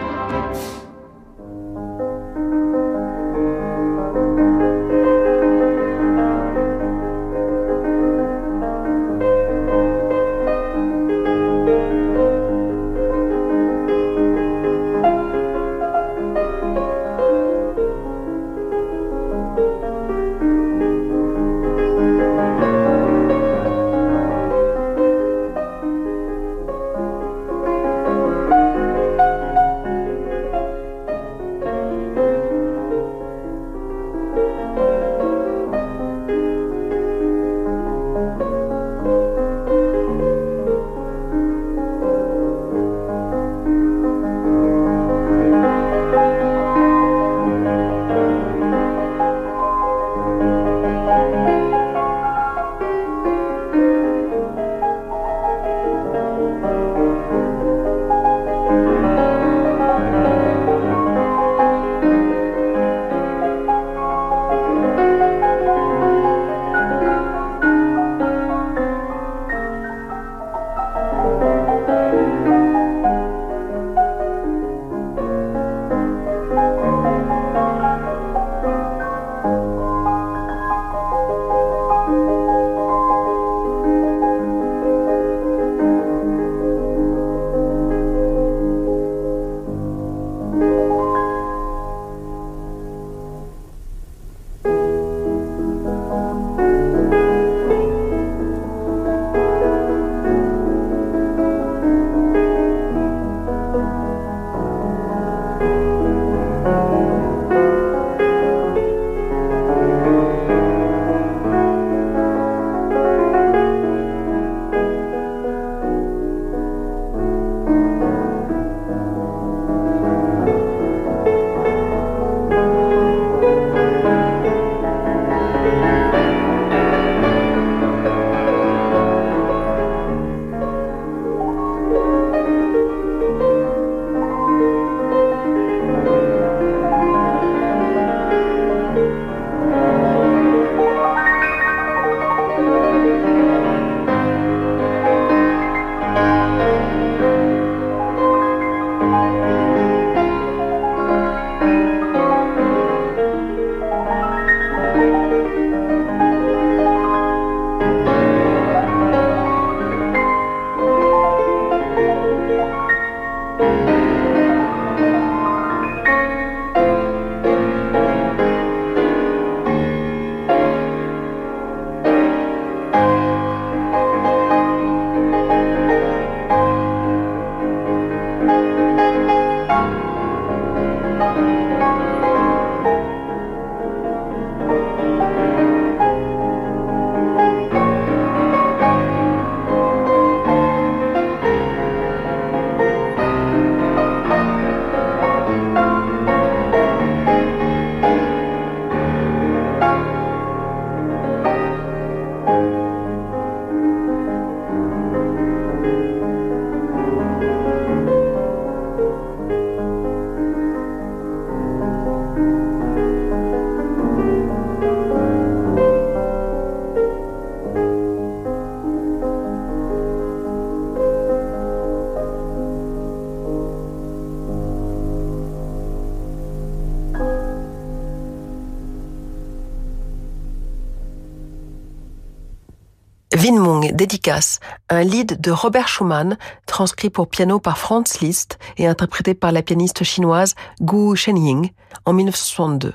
Dédicace, 233.97 234.61
un 234.89 235.03
lead 235.03 235.41
de 235.41 235.51
Robert 235.51 235.89
Schumann, 235.89 236.37
transcrit 236.65 237.09
pour 237.09 237.27
piano 237.27 237.59
par 237.59 237.77
Franz 237.77 238.19
Liszt 238.21 238.57
et 238.77 238.87
interprété 238.87 239.33
par 239.33 239.51
la 239.51 239.61
pianiste 239.61 240.05
chinoise 240.05 240.55
Gu 240.79 241.17
Shenying 241.17 241.71
en 242.05 242.13
1962. 242.13 242.93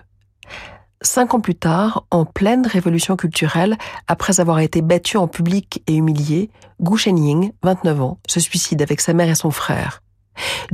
Cinq 1.02 1.34
ans 1.34 1.40
plus 1.40 1.56
tard, 1.56 2.06
en 2.10 2.24
pleine 2.24 2.66
révolution 2.66 3.16
culturelle, 3.16 3.76
après 4.06 4.40
avoir 4.40 4.60
été 4.60 4.80
battu 4.82 5.16
en 5.16 5.26
public 5.26 5.82
et 5.88 5.96
humilié, 5.96 6.50
Gu 6.80 6.96
Shenying, 6.96 7.52
29 7.62 8.00
ans, 8.00 8.18
se 8.28 8.40
suicide 8.40 8.80
avec 8.80 9.00
sa 9.00 9.12
mère 9.12 9.28
et 9.28 9.34
son 9.34 9.50
frère. 9.50 10.02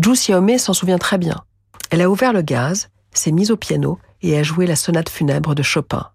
Zhu 0.04 0.12
Xiaomei 0.12 0.58
s'en 0.58 0.74
souvient 0.74 0.98
très 0.98 1.18
bien. 1.18 1.42
Elle 1.90 2.02
a 2.02 2.10
ouvert 2.10 2.34
le 2.34 2.42
gaz, 2.42 2.90
s'est 3.12 3.32
mise 3.32 3.50
au 3.50 3.56
piano 3.56 3.98
et 4.20 4.38
a 4.38 4.42
joué 4.42 4.66
la 4.66 4.76
sonate 4.76 5.08
funèbre 5.08 5.54
de 5.54 5.62
Chopin. 5.62 6.10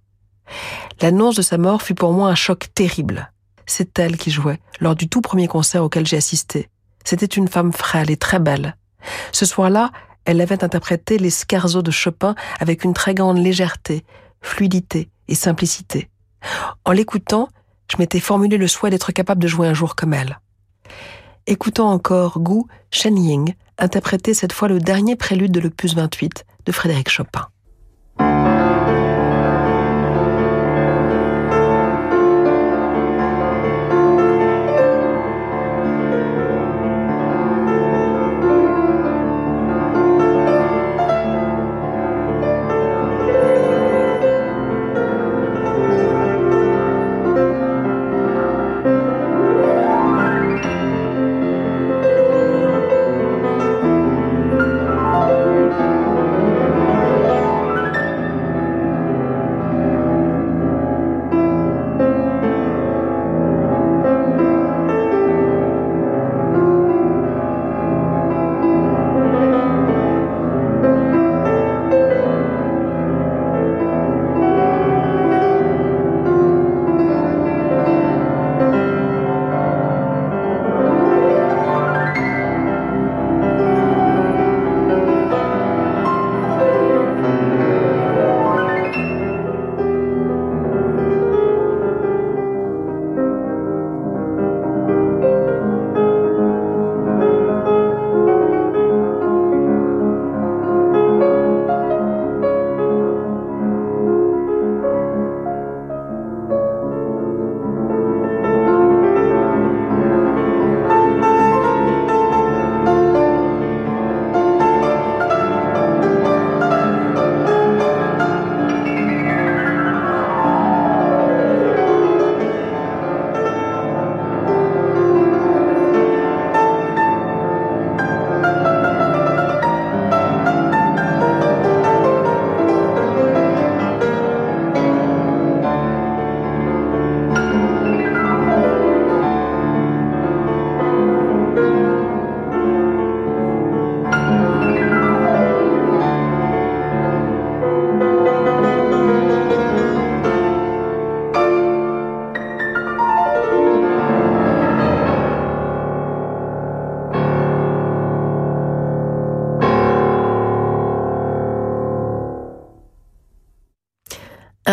L'annonce 1.01 1.35
de 1.35 1.41
sa 1.41 1.57
mort 1.57 1.81
fut 1.81 1.95
pour 1.95 2.13
moi 2.13 2.29
un 2.29 2.35
choc 2.35 2.67
terrible. 2.75 3.32
C'est 3.65 3.97
elle 3.99 4.17
qui 4.17 4.31
jouait 4.31 4.59
lors 4.79 4.95
du 4.95 5.07
tout 5.07 5.21
premier 5.21 5.47
concert 5.47 5.83
auquel 5.83 6.05
j'ai 6.05 6.17
assisté. 6.17 6.69
C'était 7.03 7.25
une 7.25 7.47
femme 7.47 7.73
frêle 7.73 8.11
et 8.11 8.17
très 8.17 8.39
belle. 8.39 8.75
Ce 9.31 9.45
soir-là, 9.45 9.91
elle 10.25 10.41
avait 10.41 10.63
interprété 10.63 11.17
les 11.17 11.29
scarzos 11.29 11.81
de 11.81 11.91
Chopin 11.91 12.35
avec 12.59 12.83
une 12.83 12.93
très 12.93 13.13
grande 13.13 13.37
légèreté, 13.37 14.05
fluidité 14.41 15.09
et 15.27 15.35
simplicité. 15.35 16.09
En 16.85 16.91
l'écoutant, 16.91 17.49
je 17.91 17.97
m'étais 17.97 18.19
formulé 18.19 18.57
le 18.57 18.67
souhait 18.67 18.89
d'être 18.89 19.11
capable 19.11 19.41
de 19.41 19.47
jouer 19.47 19.67
un 19.67 19.73
jour 19.73 19.95
comme 19.95 20.13
elle. 20.13 20.39
Écoutant 21.45 21.91
encore 21.91 22.39
Gu 22.39 22.63
Shenying 22.91 23.53
interpréter 23.77 24.33
cette 24.33 24.53
fois 24.53 24.67
le 24.67 24.79
dernier 24.79 25.15
prélude 25.15 25.51
de 25.51 25.59
l'opus 25.59 25.93
28 25.93 26.45
de 26.65 26.71
Frédéric 26.71 27.09
Chopin. 27.09 27.47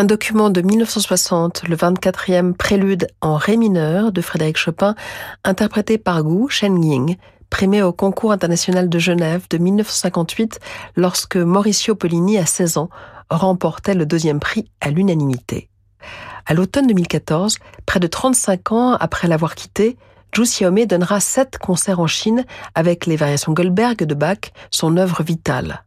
Un 0.01 0.05
document 0.05 0.49
de 0.49 0.63
1960, 0.63 1.65
le 1.69 1.77
24e 1.77 2.55
prélude 2.55 3.09
en 3.21 3.35
ré 3.35 3.59
mineur 3.59 4.13
de 4.13 4.23
Frédéric 4.23 4.57
Chopin, 4.57 4.95
interprété 5.45 5.99
par 5.99 6.23
Gu 6.23 6.49
Shenying, 6.49 7.17
primé 7.51 7.83
au 7.83 7.93
concours 7.93 8.33
international 8.33 8.89
de 8.89 8.99
Genève 8.99 9.45
de 9.51 9.59
1958 9.59 10.59
lorsque 10.97 11.37
Mauricio 11.37 11.95
Pollini, 11.97 12.39
à 12.39 12.47
16 12.47 12.79
ans, 12.79 12.89
remportait 13.29 13.93
le 13.93 14.07
deuxième 14.07 14.41
prix 14.41 14.71
à 14.81 14.89
l'unanimité. 14.89 15.69
À 16.47 16.55
l'automne 16.55 16.87
2014, 16.87 17.59
près 17.85 18.01
de 18.01 18.07
35 18.07 18.73
ans 18.73 18.93
après 18.95 19.29
l'avoir 19.29 19.55
quitté, 19.55 19.99
Zhu 20.35 20.45
Xiaomei 20.45 20.87
donnera 20.87 21.21
sept 21.21 21.59
concerts 21.59 22.01
en 22.01 22.07
Chine 22.07 22.47
avec 22.75 23.05
les 23.05 23.17
variations 23.17 23.53
Goldberg 23.53 23.99
de 23.99 24.15
Bach, 24.15 24.51
son 24.71 24.97
œuvre 24.97 25.23
vitale. 25.23 25.85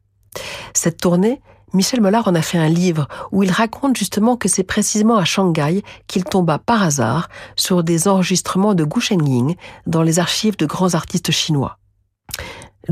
Cette 0.76 0.98
tournée 0.98 1.42
Michel 1.74 2.02
Mollard 2.02 2.28
en 2.28 2.36
a 2.36 2.44
fait 2.44 2.60
un 2.60 2.70
livre 2.70 3.08
où 3.32 3.42
il 3.42 3.52
raconte 3.52 3.98
justement 3.98 4.38
que 4.38 4.48
c'est 4.48 4.64
précisément 4.64 5.18
à 5.18 5.26
Shanghai 5.26 5.82
qu'il 6.08 6.24
tomba 6.24 6.60
par 6.60 6.84
hasard 6.84 7.30
sur 7.56 7.84
des 7.84 8.08
enregistrements 8.08 8.76
de 8.76 8.84
Gu 8.84 9.02
Shenying 9.02 9.56
dans 9.88 10.04
les 10.04 10.20
archives 10.20 10.56
de 10.56 10.68
grands 10.68 10.94
artistes 10.94 11.32
chinois. 11.32 11.80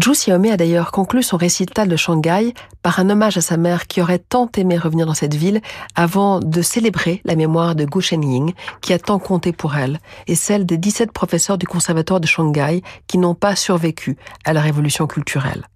Zhu 0.02 0.14
Xiaomei 0.14 0.52
a 0.52 0.58
d'ailleurs 0.58 0.92
conclu 0.92 1.22
son 1.22 1.38
récital 1.38 1.90
de 1.90 1.96
Shanghai 1.96 2.54
par 2.82 3.00
un 3.00 3.10
hommage 3.10 3.38
à 3.38 3.42
sa 3.42 3.58
mère 3.58 3.88
qui 3.88 4.02
aurait 4.02 4.20
tant 4.20 4.50
aimé 4.58 4.78
revenir 4.78 5.06
dans 5.06 5.14
cette 5.14 5.36
ville 5.36 5.62
avant 5.96 6.40
de 6.40 6.62
célébrer 6.62 7.22
la 7.26 7.36
mémoire 7.36 7.76
de 7.76 7.86
Gu 7.86 8.02
Shenying 8.02 8.54
qui 8.82 8.94
a 8.94 9.00
tant 9.00 9.20
compté 9.20 9.52
pour 9.52 9.76
elle 9.76 10.00
et 10.26 10.36
celle 10.36 10.66
des 10.66 10.78
17 10.78 11.12
professeurs 11.12 11.58
du 11.60 11.68
conservatoire 11.68 12.20
de 12.20 12.28
Shanghai 12.28 12.82
qui 13.06 13.20
n'ont 13.20 13.36
pas 13.36 13.56
survécu 13.56 14.18
à 14.44 14.54
la 14.54 14.62
révolution 14.62 15.06
culturelle. 15.06 15.68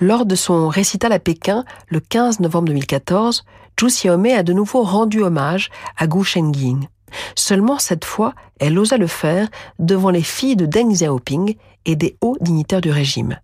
Lors 0.00 0.26
de 0.26 0.36
son 0.36 0.68
récital 0.68 1.12
à 1.12 1.18
Pékin, 1.18 1.64
le 1.88 1.98
15 1.98 2.38
novembre 2.38 2.66
2014, 2.68 3.44
Zhu 3.80 3.86
Xiaomei 3.88 4.32
a 4.32 4.44
de 4.44 4.52
nouveau 4.52 4.82
rendu 4.82 5.22
hommage 5.22 5.70
à 5.96 6.06
Gu 6.06 6.22
Shengying. 6.22 6.86
Seulement 7.34 7.80
cette 7.80 8.04
fois, 8.04 8.34
elle 8.60 8.78
osa 8.78 8.96
le 8.96 9.08
faire 9.08 9.48
devant 9.80 10.10
les 10.10 10.22
filles 10.22 10.54
de 10.54 10.66
Deng 10.66 10.92
Xiaoping 10.92 11.56
et 11.84 11.96
des 11.96 12.16
hauts 12.20 12.36
dignitaires 12.40 12.80
du 12.80 12.92
régime. 12.92 13.40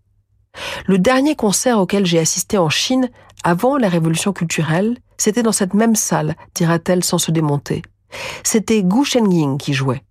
Le 0.87 0.99
dernier 0.99 1.35
concert 1.35 1.81
auquel 1.81 2.07
j'ai 2.07 2.21
assisté 2.21 2.57
en 2.57 2.69
Chine 2.69 3.11
avant 3.43 3.77
la 3.77 3.89
révolution 3.89 4.33
culturelle, 4.33 4.97
c'était 5.17 5.43
dans 5.43 5.53
cette 5.53 5.75
même 5.75 5.97
salle, 5.97 6.37
dira-t-elle 6.55 7.03
sans 7.03 7.19
se 7.19 7.33
démonter. 7.33 7.83
C'était 8.45 8.85
Gu 8.85 9.05
Shengying 9.05 9.59
qui 9.59 9.75
jouait. 9.75 10.03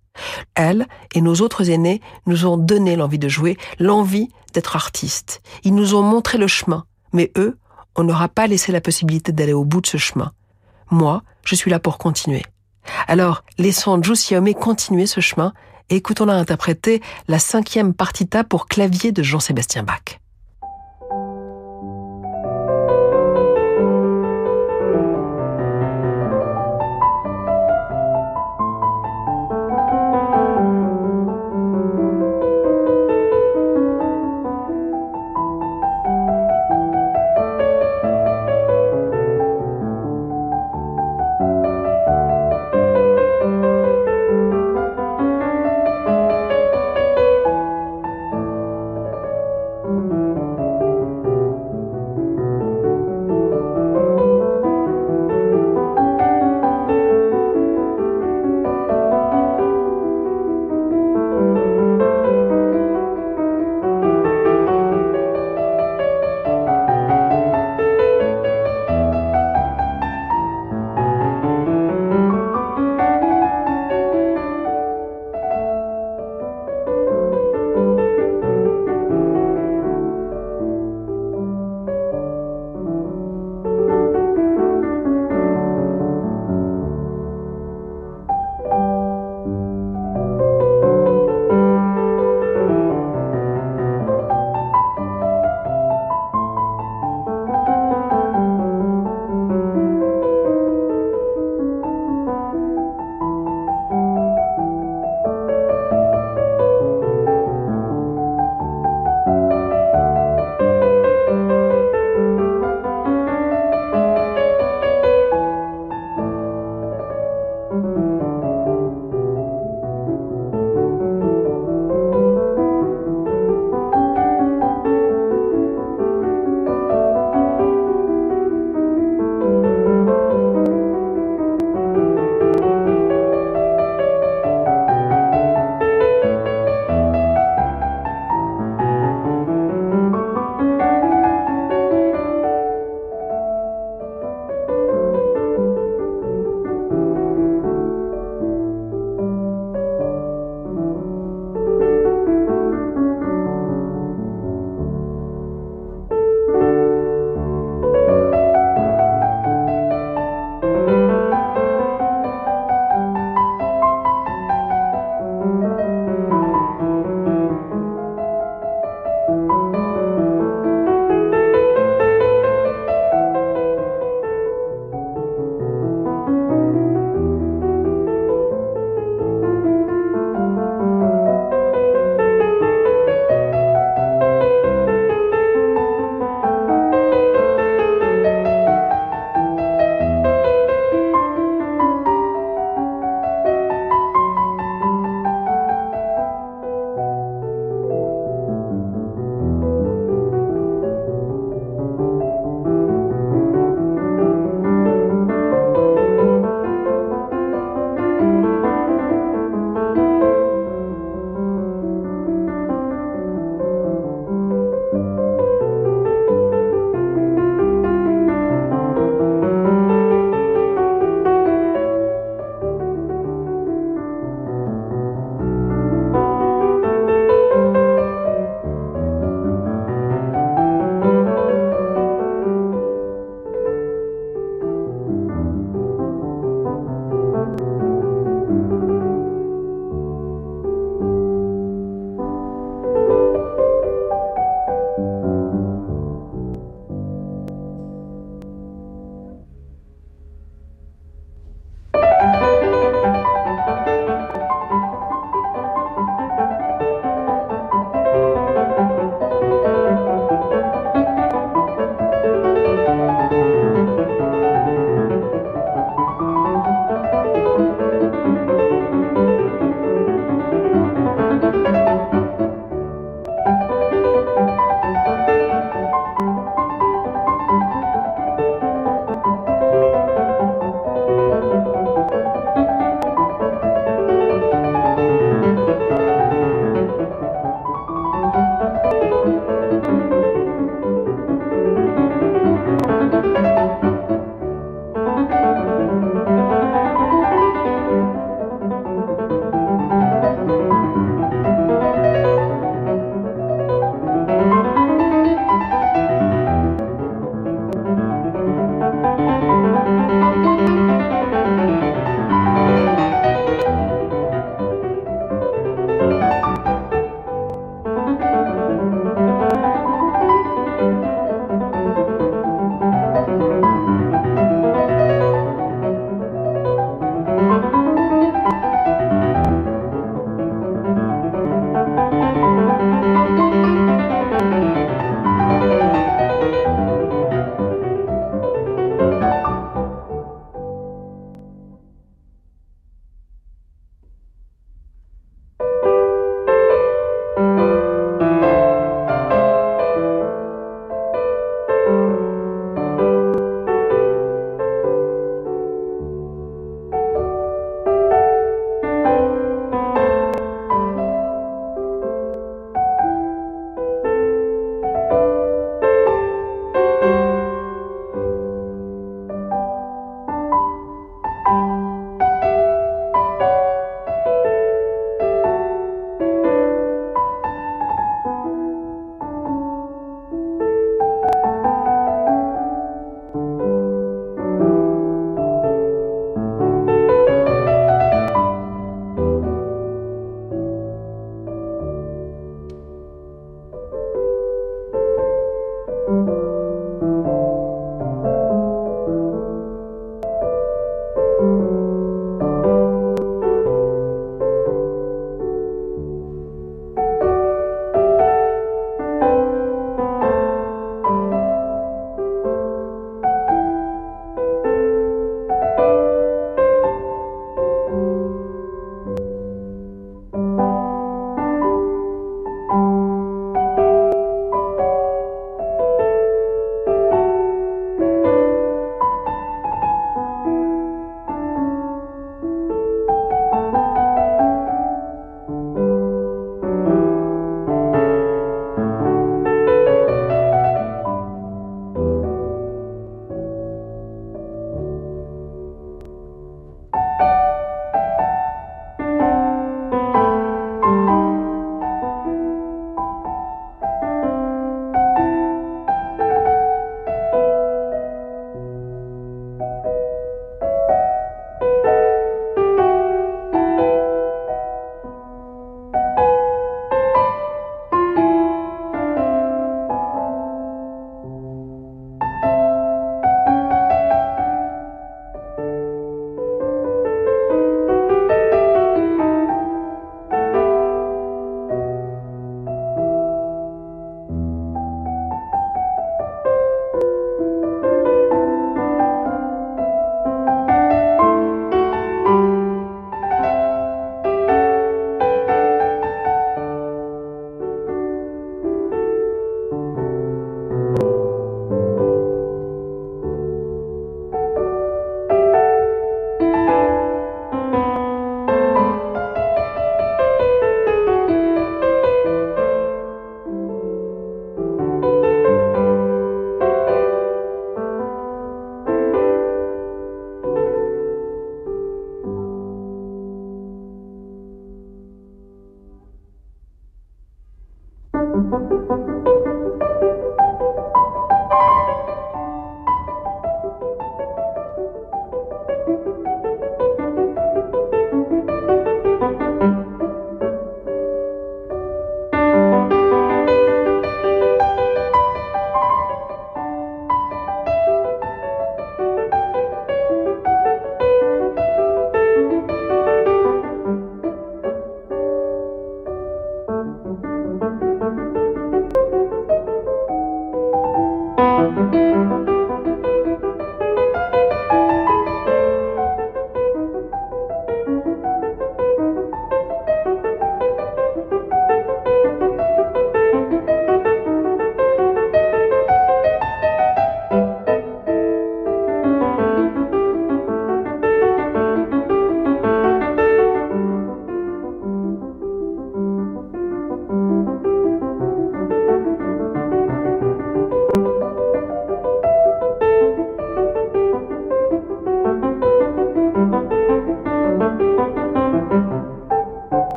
Elle 0.54 0.86
et 1.14 1.20
nos 1.20 1.36
autres 1.36 1.70
aînés 1.70 2.00
nous 2.26 2.46
ont 2.46 2.56
donné 2.56 2.96
l'envie 2.96 3.18
de 3.18 3.28
jouer, 3.28 3.56
l'envie 3.78 4.28
d'être 4.52 4.76
artistes. 4.76 5.42
Ils 5.64 5.74
nous 5.74 5.94
ont 5.94 6.02
montré 6.02 6.38
le 6.38 6.46
chemin, 6.46 6.84
mais 7.12 7.32
eux, 7.36 7.58
on 7.96 8.04
n'aura 8.04 8.28
pas 8.28 8.46
laissé 8.46 8.72
la 8.72 8.80
possibilité 8.80 9.32
d'aller 9.32 9.52
au 9.52 9.64
bout 9.64 9.80
de 9.80 9.86
ce 9.86 9.96
chemin. 9.96 10.32
Moi, 10.90 11.22
je 11.44 11.54
suis 11.54 11.70
là 11.70 11.78
pour 11.78 11.98
continuer. 11.98 12.42
Alors, 13.08 13.44
laissons 13.58 13.98
Xiaomei 13.98 14.54
continuer 14.54 15.06
ce 15.06 15.20
chemin 15.20 15.52
et 15.90 15.96
écoutons-la 15.96 16.34
interpréter 16.34 17.02
la 17.28 17.38
cinquième 17.38 17.94
partita 17.94 18.44
pour 18.44 18.66
clavier 18.66 19.12
de 19.12 19.22
Jean-Sébastien 19.22 19.82
Bach. 19.82 20.18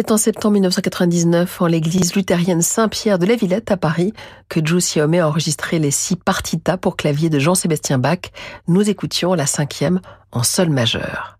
C'est 0.00 0.12
en 0.12 0.16
septembre 0.16 0.54
1999, 0.54 1.60
en 1.60 1.66
l'église 1.66 2.14
luthérienne 2.14 2.62
Saint-Pierre 2.62 3.18
de 3.18 3.26
la 3.26 3.36
Villette 3.36 3.70
à 3.70 3.76
Paris, 3.76 4.14
que 4.48 4.58
Zhu 4.66 4.78
Xiaomei 4.78 5.18
a 5.18 5.28
enregistré 5.28 5.78
les 5.78 5.90
six 5.90 6.16
partitas 6.16 6.78
pour 6.78 6.96
clavier 6.96 7.28
de 7.28 7.38
Jean-Sébastien 7.38 7.98
Bach. 7.98 8.32
Nous 8.66 8.88
écoutions 8.88 9.34
la 9.34 9.44
cinquième 9.44 10.00
en 10.32 10.42
sol 10.42 10.70
majeur. 10.70 11.36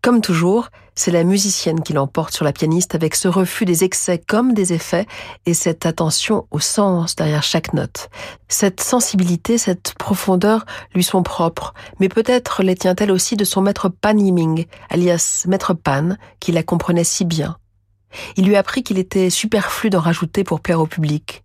Comme 0.00 0.22
toujours, 0.22 0.70
c'est 0.94 1.10
la 1.10 1.22
musicienne 1.22 1.82
qui 1.82 1.92
l'emporte 1.92 2.32
sur 2.32 2.46
la 2.46 2.54
pianiste 2.54 2.94
avec 2.94 3.14
ce 3.14 3.28
refus 3.28 3.66
des 3.66 3.84
excès 3.84 4.16
comme 4.16 4.54
des 4.54 4.72
effets 4.72 5.06
et 5.44 5.52
cette 5.52 5.84
attention 5.84 6.46
au 6.50 6.60
sens 6.60 7.14
derrière 7.14 7.42
chaque 7.42 7.74
note. 7.74 8.08
Cette 8.48 8.80
sensibilité, 8.80 9.58
cette 9.58 9.92
profondeur 9.98 10.64
lui 10.94 11.04
sont 11.04 11.22
propres, 11.22 11.74
mais 12.00 12.08
peut-être 12.08 12.62
les 12.62 12.74
tient-elle 12.74 13.10
aussi 13.10 13.36
de 13.36 13.44
son 13.44 13.60
maître 13.60 13.90
Pan 13.90 14.16
Yiming, 14.16 14.64
alias 14.88 15.44
maître 15.46 15.74
Pan, 15.74 16.16
qui 16.40 16.52
la 16.52 16.62
comprenait 16.62 17.04
si 17.04 17.26
bien. 17.26 17.58
Il 18.36 18.46
lui 18.46 18.56
a 18.56 18.60
appris 18.60 18.82
qu'il 18.82 18.98
était 18.98 19.30
superflu 19.30 19.90
d'en 19.90 20.00
rajouter 20.00 20.44
pour 20.44 20.60
plaire 20.60 20.80
au 20.80 20.86
public. 20.86 21.44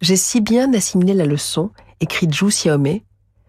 J'ai 0.00 0.16
si 0.16 0.40
bien 0.40 0.72
assimilé 0.74 1.14
la 1.14 1.26
leçon, 1.26 1.70
écrit 2.00 2.28
Zhu 2.30 2.48
Xiaomei, 2.48 3.04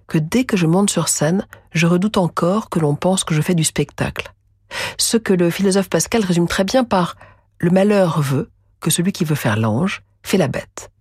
que 0.08 0.18
dès 0.18 0.45
que 0.45 0.56
je 0.56 0.68
monte 0.68 0.89
sur 0.89 1.10
scène, 1.10 1.45
je 1.72 1.88
redoute 1.88 2.18
encore 2.18 2.70
que 2.70 2.80
l'on 2.80 2.95
pense 2.95 3.24
que 3.24 3.34
je 3.34 3.41
fais 3.41 3.56
du 3.56 3.64
spectacle 3.64 4.32
ce 4.97 5.18
que 5.18 5.34
le 5.34 5.49
philosophe 5.49 5.89
Pascal 5.89 6.24
résume 6.24 6.47
très 6.47 6.64
bien 6.64 6.84
par 6.84 7.16
le 7.60 7.70
malheur 7.70 8.22
veut 8.22 8.49
que 8.80 8.89
celui 8.89 9.12
qui 9.12 9.26
veut 9.26 9.36
faire 9.36 9.58
l'ange 9.58 10.03
fait 10.24 10.38
la 10.38 10.47
bête. 10.47 10.91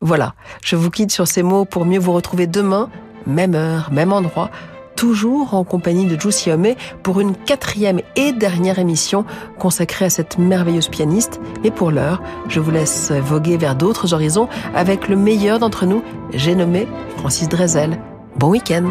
Voilà, 0.00 0.34
je 0.62 0.76
vous 0.76 0.90
quitte 0.90 1.12
sur 1.12 1.26
ces 1.26 1.42
mots 1.42 1.64
pour 1.64 1.86
mieux 1.86 1.98
vous 1.98 2.12
retrouver 2.12 2.46
demain, 2.46 2.90
même 3.26 3.54
heure, 3.54 3.90
même 3.90 4.12
endroit, 4.12 4.50
toujours 4.96 5.54
en 5.54 5.64
compagnie 5.64 6.06
de 6.06 6.20
Zhu 6.20 6.28
Xiaomei 6.28 6.76
pour 7.02 7.20
une 7.20 7.34
quatrième 7.34 8.00
et 8.16 8.32
dernière 8.32 8.78
émission 8.78 9.24
consacrée 9.58 10.06
à 10.06 10.10
cette 10.10 10.38
merveilleuse 10.38 10.88
pianiste. 10.88 11.40
Mais 11.62 11.70
pour 11.70 11.90
l'heure, 11.90 12.22
je 12.48 12.60
vous 12.60 12.70
laisse 12.70 13.12
voguer 13.12 13.56
vers 13.56 13.74
d'autres 13.74 14.14
horizons 14.14 14.48
avec 14.74 15.08
le 15.08 15.16
meilleur 15.16 15.58
d'entre 15.58 15.86
nous, 15.86 16.02
j'ai 16.32 16.54
nommé 16.54 16.86
Francis 17.16 17.48
Drezel. 17.48 17.98
Bon 18.36 18.48
week-end 18.48 18.90